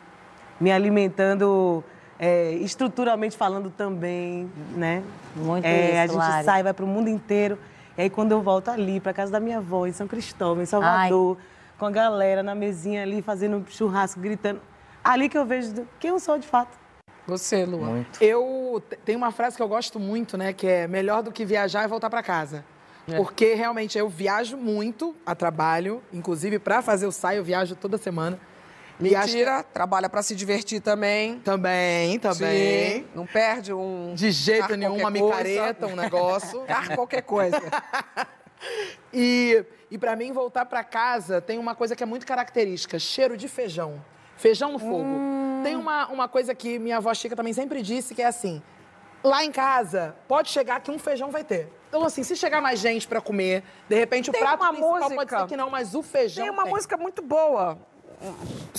[0.60, 1.84] me alimentando
[2.20, 5.04] é, estruturalmente falando também, né?
[5.36, 6.46] Muito É, a isso, gente Lari.
[6.46, 7.58] sai, vai para o mundo inteiro.
[7.98, 10.66] E aí, quando eu volto ali, para casa da minha avó, em São Cristóvão, em
[10.66, 11.38] Salvador,
[11.78, 14.62] com a galera na mesinha ali, fazendo churrasco, gritando.
[15.04, 16.78] Ali que eu vejo do- quem eu sou de fato.
[17.28, 17.88] Você, Luan.
[17.90, 18.22] Muito.
[18.22, 20.54] Eu te- tem uma frase que eu gosto muito, né?
[20.54, 22.64] Que é melhor do que viajar é voltar para casa.
[23.18, 27.98] Porque realmente eu viajo muito a trabalho, inclusive para fazer o saio eu viajo toda
[28.00, 28.40] semana.
[28.98, 31.40] Acho que- Mentira, trabalha para se divertir também.
[31.40, 33.02] Também, também.
[33.02, 34.14] Sim, não perde um.
[34.16, 36.62] De jeito nenhum, uma micareta, um negócio.
[36.68, 37.60] Carro qualquer coisa.
[39.14, 43.38] E, e para mim, voltar para casa tem uma coisa que é muito característica: cheiro
[43.38, 44.04] de feijão.
[44.38, 45.04] Feijão no fogo.
[45.04, 45.62] Hum.
[45.64, 48.62] Tem uma, uma coisa que minha avó Chica também sempre disse, que é assim:
[49.24, 51.72] lá em casa, pode chegar que um feijão vai ter.
[51.90, 55.16] Então, assim, se chegar mais gente para comer, de repente Tem o prato principal pode
[55.16, 56.44] música- ser que não, mas o feijão.
[56.44, 57.78] Tem uma música muito boa.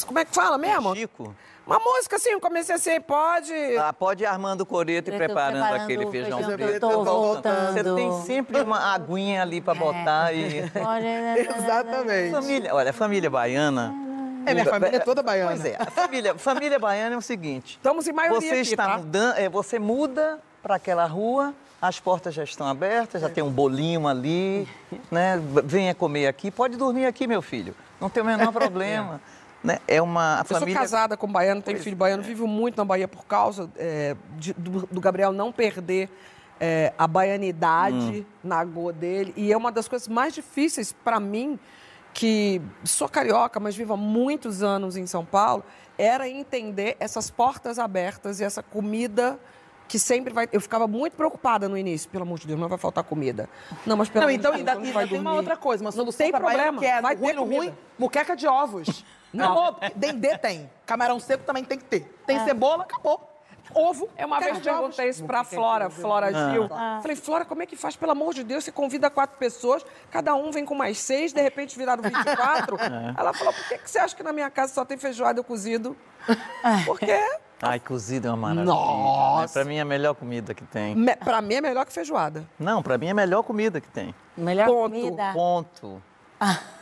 [0.06, 0.94] Como é que fala mesmo?
[0.94, 1.34] Chico.
[1.66, 3.52] Uma música assim, eu comecei assim, pode.
[3.76, 6.80] Ah, pode ir armando o coreto e preparando, preparando aquele feijão feijão preto.
[6.80, 7.72] tô voltando.
[7.72, 10.58] Você tem sempre uma aguinha ali para botar e...
[11.58, 12.30] Exatamente.
[12.30, 13.92] Família, olha, a família baiana...
[14.46, 15.50] É, minha família é toda baiana.
[15.50, 17.72] Pois é, a família, família baiana é o seguinte...
[17.78, 18.98] Estamos em maioria Você aqui, está tá?
[18.98, 23.50] mudando, é, você muda para aquela rua, as portas já estão abertas, já tem um
[23.50, 24.68] bolinho ali,
[25.10, 25.42] né?
[25.64, 27.74] Venha comer aqui, pode dormir aqui, meu filho.
[28.00, 29.20] Não tem o menor problema.
[29.66, 29.78] Né?
[29.88, 30.74] É uma Eu família.
[30.74, 34.52] sou casada com baiano, tenho filho baiano, vivo muito na Bahia por causa é, de-
[34.54, 36.08] do, do Gabriel não perder
[36.60, 39.34] é, a baianidade na go dele.
[39.36, 41.58] E é uma das coisas mais difíceis para mim,
[42.14, 45.64] que sou carioca, mas vivo há muitos anos em São Paulo,
[45.98, 49.38] era entender essas portas abertas e essa comida
[49.88, 50.48] que sempre vai.
[50.52, 53.48] Eu ficava muito preocupada no início, pelo amor de Deus, não vai faltar comida.
[53.84, 55.84] Não, mas pelo Não, amor de então Deus, ainda, ainda vai tem uma outra coisa,
[55.84, 57.78] uma Não tem problema, que é vai ruim ter no ruim, comida.
[57.98, 59.04] muqueca de ovos.
[59.34, 59.76] Acabou.
[59.94, 60.70] Dendê tem.
[60.86, 62.00] Camarão seco também tem que ter.
[62.26, 63.32] Tem cebola, acabou.
[63.74, 64.08] Ovo.
[64.16, 66.50] É uma vez perguntei isso pra Flora, Flora Ah.
[66.52, 66.68] Gil.
[66.70, 67.00] Ah.
[67.02, 67.96] Falei, Flora, como é que faz?
[67.96, 71.42] Pelo amor de Deus, você convida quatro pessoas, cada um vem com mais seis, de
[71.42, 72.76] repente viraram 24.
[73.18, 75.96] Ela falou, por que, que você acha que na minha casa só tem feijoada cozido?
[76.86, 77.12] Porque
[77.62, 78.66] Ai, cozido é uma maravilha.
[78.66, 79.52] Nossa.
[79.54, 80.94] Pra mim é a melhor comida que tem.
[80.94, 82.44] me- pra mim é melhor que feijoada.
[82.58, 84.14] Não, pra mim é a melhor comida que tem.
[84.36, 84.92] Melhor Ponto.
[84.92, 85.30] comida.
[85.32, 86.02] Ponto.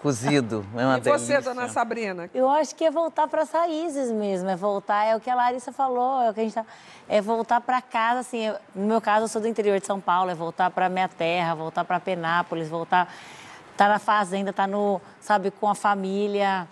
[0.02, 0.66] Cozido.
[0.76, 1.40] É uma e você, delícia.
[1.42, 2.28] dona Sabrina?
[2.34, 5.70] Eu acho que é voltar para raízes mesmo, é voltar, é o que a Larissa
[5.72, 6.66] falou, é o que a gente tá,
[7.08, 10.00] é voltar para casa, assim, eu- no meu caso eu sou do interior de São
[10.00, 13.08] Paulo, é voltar para minha terra, voltar para Penápolis, voltar,
[13.76, 16.66] tá na fazenda, tá no, sabe, com a família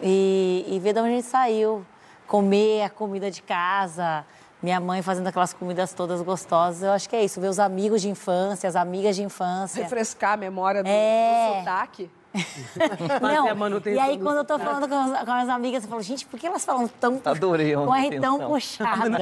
[0.00, 1.84] e, e ver de onde a gente saiu,
[2.30, 4.24] comer a comida de casa,
[4.62, 8.00] minha mãe fazendo aquelas comidas todas gostosas, eu acho que é isso, ver os amigos
[8.00, 9.82] de infância, as amigas de infância.
[9.82, 11.54] Refrescar a memória do, É.
[11.54, 12.10] do sotaque.
[13.20, 15.82] Não, a manutenção e aí do quando eu tô falando com as, com as amigas,
[15.82, 19.18] eu falo, gente, por que elas falam tão Adorei a com R tão puxada?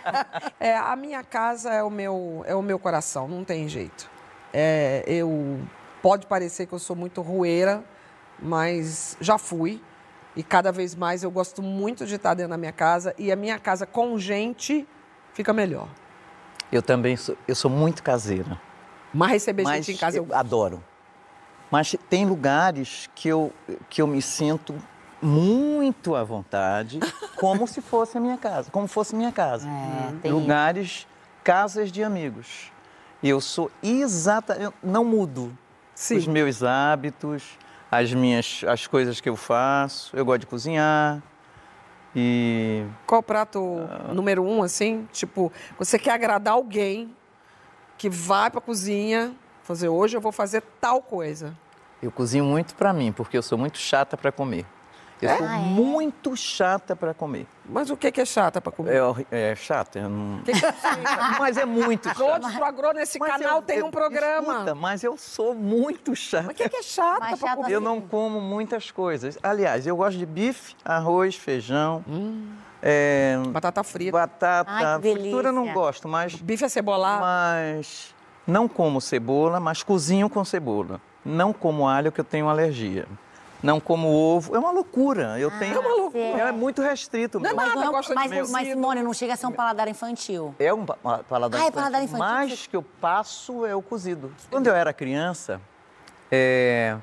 [0.58, 4.10] É, a minha casa é o meu, é o meu coração, não tem jeito.
[4.54, 5.60] É, eu
[6.02, 7.84] pode parecer que eu sou muito rueira,
[8.40, 9.82] mas já fui.
[10.38, 13.34] E cada vez mais eu gosto muito de estar dentro da minha casa e a
[13.34, 14.86] minha casa com gente
[15.32, 15.88] fica melhor.
[16.70, 18.56] Eu também sou, eu sou muito caseira.
[19.12, 20.80] Mas receber Mas gente em casa eu, eu adoro.
[21.68, 23.52] Mas tem lugares que eu,
[23.90, 24.76] que eu me sinto
[25.20, 27.00] muito à vontade,
[27.34, 29.68] como se fosse a minha casa, como fosse minha casa.
[29.68, 31.04] É, tem lugares,
[31.42, 32.70] casas de amigos.
[33.20, 35.52] E eu sou exata, eu não mudo
[35.96, 36.16] Sim.
[36.16, 37.58] os meus hábitos,
[37.90, 40.16] as minhas, as coisas que eu faço.
[40.16, 41.22] Eu gosto de cozinhar.
[42.14, 43.60] E Qual o prato
[44.12, 45.08] número um, assim?
[45.12, 47.14] Tipo, você quer agradar alguém
[47.96, 51.54] que vai pra cozinha fazer hoje eu vou fazer tal coisa.
[52.02, 54.64] eu cozinho muito pra mim, porque eu sou muito chata pra comer.
[55.20, 55.58] Eu sou Ah, é?
[55.58, 57.46] muito chata pra comer.
[57.68, 59.00] Mas o que que é chata pra comer?
[59.30, 60.40] É, é chata, eu não...
[60.42, 60.72] Que que é
[61.38, 62.16] mas é muito chato.
[62.18, 64.52] Todos pro Agro nesse Mas canal eu- tem eu- um programa.
[64.52, 66.44] Escuta, mas eu sou muito chata.
[66.46, 67.72] Mas o que, que é chata chata comer?
[67.72, 69.36] Eu não como muitas coisas.
[69.42, 72.04] Aliás, eu gosto de bife, arroz, feijão,
[72.82, 74.12] é, Batata frita.
[74.12, 74.70] batata.
[74.70, 77.20] Ai, que fritura eu não gosto, mas, Bife acebolado.
[77.20, 78.14] mas
[78.46, 81.00] não como cebola, mas cozinho com cebola.
[81.24, 83.06] Não como alho, que eu tenho alergia.
[83.62, 84.54] Não como ovo.
[84.54, 85.38] É uma loucura.
[85.38, 85.74] Eu tenho.
[85.74, 86.22] É uma loucura.
[86.24, 87.40] É muito restrito.
[87.40, 87.56] Não é meu.
[87.56, 90.54] Mas, nada, não, gosta de mas, mas, Simone, não chega a ser um paladar infantil.
[90.58, 91.80] É um pa- pa- paladar Ah, é infantil.
[91.82, 92.24] paladar infantil.
[92.26, 94.32] Mas que eu passo é o cozido.
[94.50, 95.60] Quando eu era criança,
[96.30, 96.96] é,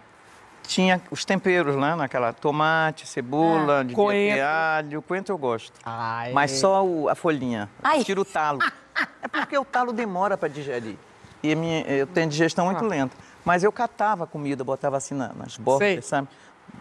[0.64, 4.43] tinha os temperos lá, naquela tomate, cebola, de Coentro.
[4.45, 5.74] alho, coentro eu gosto.
[5.86, 6.32] Ai.
[6.32, 7.70] Mas só o- a folhinha.
[7.84, 8.03] Ai.
[8.03, 8.60] Tira o talo.
[9.22, 10.95] É porque o talo demora para digerir.
[11.43, 13.14] E minha, eu tenho digestão muito lenta.
[13.46, 16.02] Mas eu catava a comida, botava assim na- nas bordas, Sei.
[16.02, 16.28] sabe?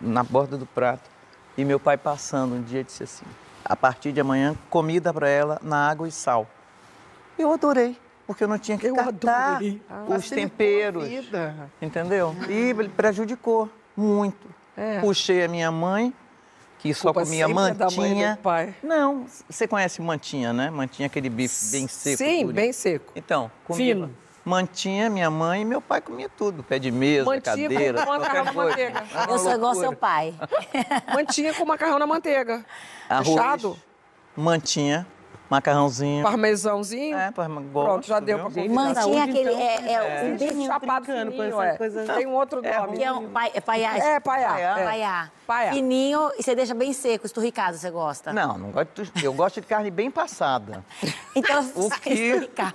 [0.01, 1.09] Na borda do prato.
[1.57, 3.27] E meu pai passando um dia disse assim:
[3.65, 6.49] a partir de amanhã, comida para ela na água e sal.
[7.39, 7.97] Eu adorei,
[8.27, 9.83] porque eu não tinha que Eu catar adorei.
[10.09, 11.07] os temperos.
[11.07, 11.71] Vida.
[11.83, 12.35] Entendeu?
[12.49, 14.49] E ele prejudicou muito.
[14.77, 15.01] É.
[15.01, 16.13] Puxei a minha mãe,
[16.79, 18.39] que só Culpa comia é mantinha.
[18.43, 18.75] pai.
[18.83, 20.71] Não, você conhece mantinha, né?
[20.71, 22.19] Mantinha, aquele bife bem seco.
[22.19, 23.13] Sim, bem seco.
[23.15, 24.11] Então, comia Fino.
[24.45, 26.63] Mantinha, minha mãe e meu pai comia tudo.
[26.63, 29.05] Pé de mesa, Mantinha com cadeira, macarrão qualquer na manteiga.
[29.29, 30.35] É Eu sou igual seu pai.
[31.15, 32.65] Mantinha com macarrão na manteiga.
[33.09, 33.79] Arroz, Fechado?
[34.37, 35.07] mantinha,
[35.55, 36.23] macarrãozinho.
[36.23, 37.17] Parmesãozinho.
[37.17, 38.47] É, gosto, Pronto, já deu viu?
[38.47, 38.75] pra convidar.
[38.75, 39.53] Mantinha saúde, aquele.
[39.53, 39.61] então.
[39.61, 41.77] É, é, o Bife bife chapado brincando com fininho, essa é.
[41.77, 42.05] coisa.
[42.15, 42.97] Tem um outro nome.
[42.97, 43.97] que é um pai, é paiá.
[43.97, 44.49] É, paiá.
[44.49, 44.79] Paiá.
[44.79, 44.85] é.
[44.85, 45.31] Paiá.
[45.47, 45.73] Paiá.
[45.73, 48.33] Fininho e você deixa bem seco, esturricado, você gosta?
[48.33, 50.85] Não, não gosto de, eu gosto de carne bem passada.
[51.37, 52.11] Então, O quê?
[52.13, 52.75] esturricado.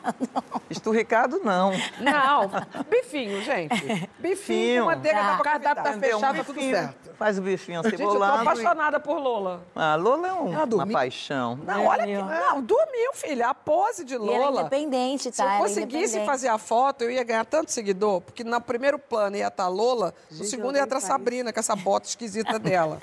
[0.70, 1.72] Esturricado, não.
[2.00, 2.52] Não,
[2.90, 4.10] bifinho, gente.
[4.20, 5.32] Bifinho manteiga Tá.
[5.32, 6.00] dá pra tá convidar.
[6.00, 7.12] fechado, tá Um tudo certo.
[7.18, 9.62] Faz o bifinho Gente, eu tô apaixonada por Lola.
[9.76, 11.58] Ah, Lola é um- uma paixão.
[11.66, 12.14] Não, olha que...
[12.18, 13.48] Não, dormiu, filha.
[13.50, 14.62] A pose de E ela é Lola...
[14.62, 15.36] independente, tá?
[15.36, 18.62] Se eu Ela é conseguisse fazer a foto, eu ia ganhar tanto seguidor, porque no
[18.62, 23.00] primeiro plano ia estar Lola, no segundo ia estar Sabrina, com essa bota esquisita dela.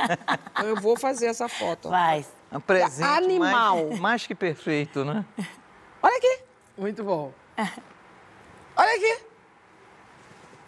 [0.52, 1.88] então eu vou fazer essa foto.
[1.88, 2.24] Vai.
[2.52, 3.86] Um presente Animal.
[3.88, 5.24] Mais, mais que perfeito, né?
[6.02, 6.38] Olha aqui,
[6.78, 7.32] Muito bom.
[8.76, 9.24] olha aqui.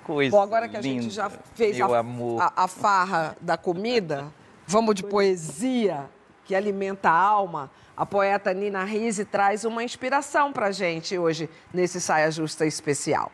[0.04, 4.32] Coisa Bom, agora que a gente linda, já fez a, a- a farra da comida,
[4.66, 6.08] vamos de poesia
[6.44, 7.70] que alimenta a alma.
[7.98, 13.32] A poeta Nina Rizzi traz uma inspiração pra gente hoje nesse Saia Justa especial.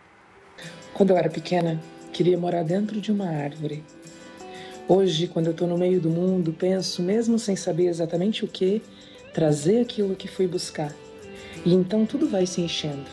[0.95, 1.79] Quando eu era pequena,
[2.15, 3.85] queria morar dentro de uma árvore.
[4.89, 8.81] Hoje, quando eu estou no meio do mundo, penso, mesmo sem saber exatamente o que,
[9.35, 10.95] trazer aquilo que fui buscar.
[11.63, 13.05] E então tudo vai se enchendo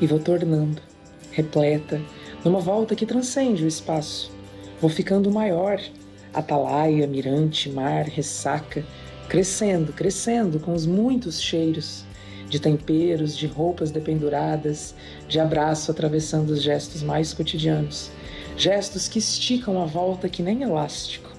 [0.00, 0.82] e vou tornando,
[1.30, 2.00] repleta,
[2.44, 4.32] numa volta que transcende o espaço.
[4.80, 5.80] Vou ficando maior,
[6.34, 8.84] atalaia, mirante, mar, ressaca,
[9.30, 12.04] crescendo, crescendo com os muitos cheiros
[12.48, 14.92] de temperos, de roupas dependuradas,
[15.28, 18.10] de abraço atravessando os gestos mais cotidianos,
[18.56, 21.30] gestos que esticam a volta que nem elástico,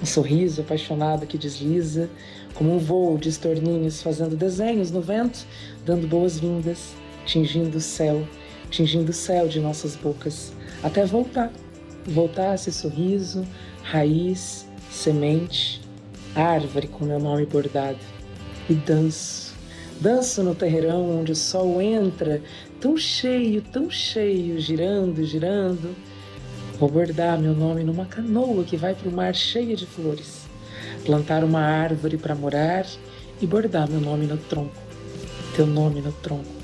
[0.00, 2.08] um sorriso apaixonado que desliza,
[2.54, 5.44] como um voo de estorninhos fazendo desenhos no vento,
[5.84, 6.94] dando boas-vindas,
[7.26, 8.24] tingindo o céu,
[8.70, 11.50] tingindo o céu de nossas bocas, até voltar,
[12.06, 13.44] voltar esse sorriso,
[13.82, 15.81] raiz, semente,
[16.34, 17.98] árvore com meu nome bordado.
[18.68, 19.54] E danço,
[20.00, 22.40] danço no terreirão onde o sol entra,
[22.80, 25.94] tão cheio, tão cheio, girando, girando.
[26.78, 30.46] Vou bordar meu nome numa canoa que vai para o mar cheia de flores.
[31.04, 32.86] Plantar uma árvore para morar
[33.40, 34.74] e bordar meu nome no tronco.
[35.54, 36.62] Teu nome no tronco.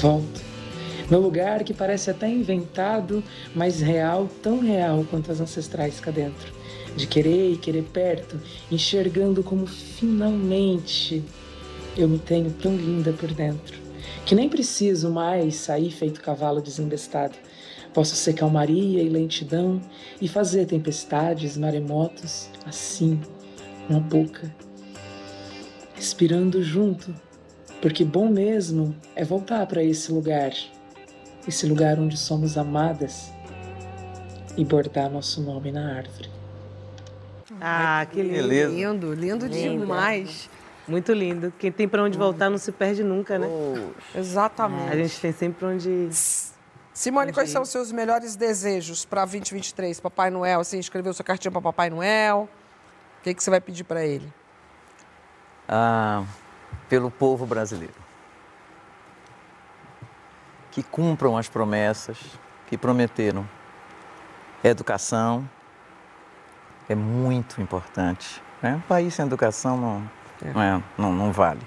[0.00, 0.40] Volto.
[1.10, 3.22] Meu lugar que parece até inventado,
[3.54, 6.61] mas real, tão real quanto as ancestrais cá dentro.
[6.96, 8.38] De querer e querer perto,
[8.70, 11.24] enxergando como finalmente
[11.96, 13.78] eu me tenho tão linda por dentro,
[14.24, 17.34] que nem preciso mais sair feito cavalo desembestado.
[17.92, 19.80] Posso ser calmaria e lentidão
[20.20, 23.20] e fazer tempestades, maremotos, assim,
[23.88, 24.54] na boca,
[25.94, 27.14] respirando junto,
[27.80, 30.52] porque bom mesmo é voltar para esse lugar,
[31.46, 33.30] esse lugar onde somos amadas
[34.56, 36.41] e bordar nosso nome na árvore.
[37.64, 38.34] Ah, que lindo.
[38.34, 38.72] Beleza.
[38.72, 39.80] Lindo, lindo Lindo.
[39.80, 40.50] demais.
[40.88, 41.52] Muito lindo.
[41.58, 43.46] Quem tem pra onde voltar não se perde nunca, né?
[44.14, 44.90] Exatamente.
[44.92, 46.08] A gente tem sempre onde.
[46.92, 50.00] Simone, quais são os seus melhores desejos para 2023?
[50.00, 52.48] Papai Noel, você escreveu sua cartinha para Papai Noel?
[53.20, 54.30] O que, que você vai pedir para ele?
[55.68, 56.24] ah,
[56.88, 57.94] pelo povo brasileiro.
[60.70, 62.18] Que cumpram as promessas
[62.66, 63.48] que prometeram.
[64.64, 65.48] Educação
[66.88, 68.42] é muito importante.
[68.62, 68.74] Né?
[68.76, 70.10] Um país sem educação não,
[70.54, 71.60] não, é- não- não vale.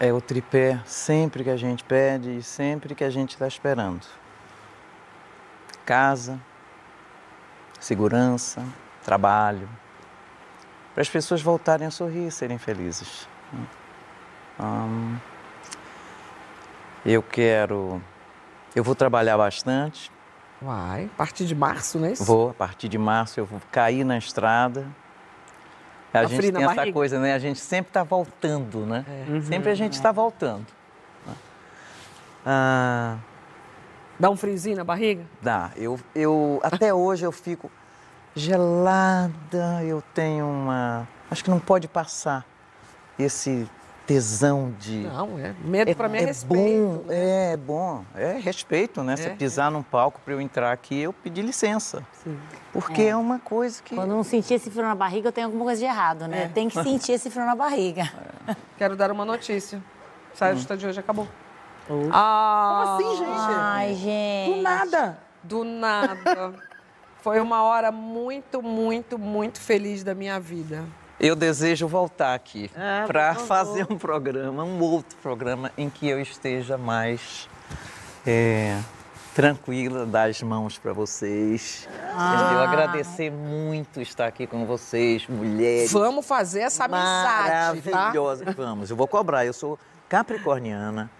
[0.00, 4.06] É o tripé sempre que a gente pede e sempre que a gente está esperando.
[5.84, 6.38] Casa,
[7.80, 8.62] segurança,
[9.04, 9.68] trabalho,
[10.94, 13.28] para as pessoas voltarem a sorrir e serem felizes.
[14.60, 15.16] Hum,
[17.04, 18.02] eu quero.
[18.74, 20.10] Eu vou trabalhar bastante.
[20.60, 22.24] Vai, a partir de março, não é isso?
[22.24, 24.86] Vou, a partir de março, eu vou cair na estrada.
[26.12, 26.92] A Tá gente tem essa barriga?
[26.94, 27.34] coisa, né?
[27.34, 29.04] A gente sempre está voltando, né?
[29.28, 29.42] Uhum.
[29.42, 30.66] Sempre a gente está voltando.
[32.44, 33.16] Ah,
[34.18, 35.24] Dá um friozinho na barriga?
[35.40, 35.70] Dá.
[35.76, 37.70] Eu, eu, até hoje eu fico
[38.34, 41.06] gelada, eu tenho uma.
[41.30, 42.44] Acho que não pode passar
[43.18, 43.68] esse
[44.08, 45.00] tesão de.
[45.00, 45.54] Não, é.
[45.62, 49.14] Medo pra mim é respeito, Bom, é bom, é respeito, né?
[49.14, 52.02] Você É, pisar num palco para eu entrar aqui, eu pedi licença.
[52.72, 53.14] Porque é.
[53.14, 53.94] uma coisa que.
[53.94, 56.44] Quando não sentir esse frio na barriga, eu tenho alguma coisa de errado, né?
[56.44, 56.48] É.
[56.48, 58.10] Tem que sentir esse frio na barriga.
[58.78, 59.82] Quero dar uma notícia.
[60.32, 61.28] Saia justa de hoje acabou.
[62.10, 63.38] Ah, Como assim, gente?
[63.38, 64.56] Ai, gente.
[64.56, 65.18] Do nada.
[65.42, 66.54] Do nada.
[67.20, 70.84] Foi uma hora muito, muito, muito feliz da minha vida.
[71.20, 76.20] Eu desejo voltar aqui Ah, para fazer um programa, um outro programa em que eu
[76.20, 77.48] esteja mais
[78.24, 78.78] é,
[79.34, 81.88] tranquila, dar as mãos para vocês.
[82.14, 82.50] Ah.
[82.52, 85.90] Eu agradecer muito estar aqui com vocês, mulheres.
[85.92, 87.96] Vamos fazer essa amizade, tá?
[87.96, 88.44] Maravilhosa.
[88.56, 89.44] Vamos, eu vou cobrar.
[89.44, 89.76] Eu sou
[90.08, 91.10] capricorniana.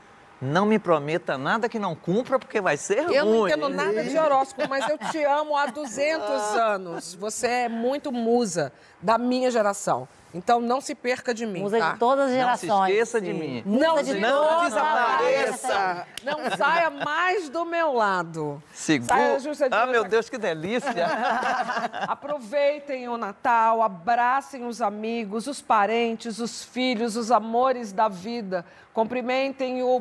[0.41, 3.15] Não me prometa nada que não cumpra, porque vai ser ruim.
[3.15, 7.15] Eu não entendo nada de horóscopo, mas eu te amo há 200 anos.
[7.15, 8.73] Você é muito musa
[9.03, 10.07] da minha geração.
[10.35, 11.93] Então não se perca de mim, Musa tá?
[11.93, 12.91] de todas as Não se gerações.
[12.91, 13.63] esqueça de mim.
[13.65, 16.07] Não, Musa de não desapareça.
[16.23, 18.63] Não saia mais do meu lado.
[18.73, 19.15] Segura.
[19.15, 20.05] Saia justa de Ah, meu.
[20.05, 21.07] Deus, que delícia!
[22.07, 28.65] Aproveitem o Natal, abracem os amigos, os parentes, os filhos, os amores da vida.
[28.93, 30.01] Cumprimentem o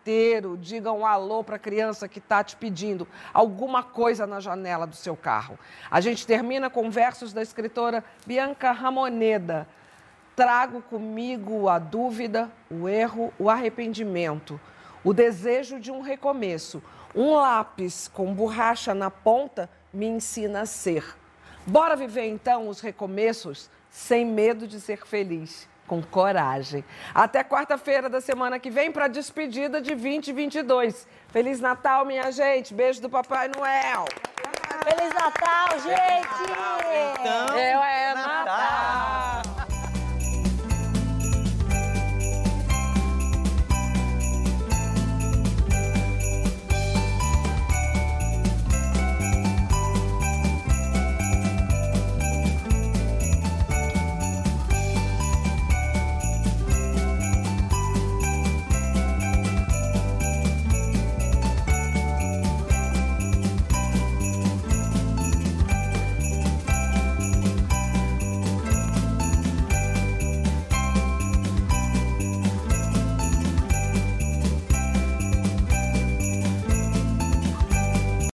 [0.00, 4.86] porteiro, digam um alô para a criança que está te pedindo alguma coisa na janela
[4.86, 5.58] do seu carro.
[5.90, 9.68] A gente termina com versos da escritora Bianca Ramoneda.
[10.34, 14.58] Trago comigo a dúvida, o erro, o arrependimento,
[15.04, 16.82] o desejo de um recomeço.
[17.14, 21.04] Um lápis com borracha na ponta me ensina a ser.
[21.66, 26.84] Bora viver então os recomeços sem medo de ser feliz, com coragem.
[27.12, 31.04] Até quarta-feira da semana que vem para a despedida de 2022.
[31.32, 32.72] Feliz Natal, minha gente.
[32.72, 34.04] Beijo do Papai Noel.
[34.84, 36.28] Feliz Natal, gente!
[37.18, 38.14] Então, Eu, é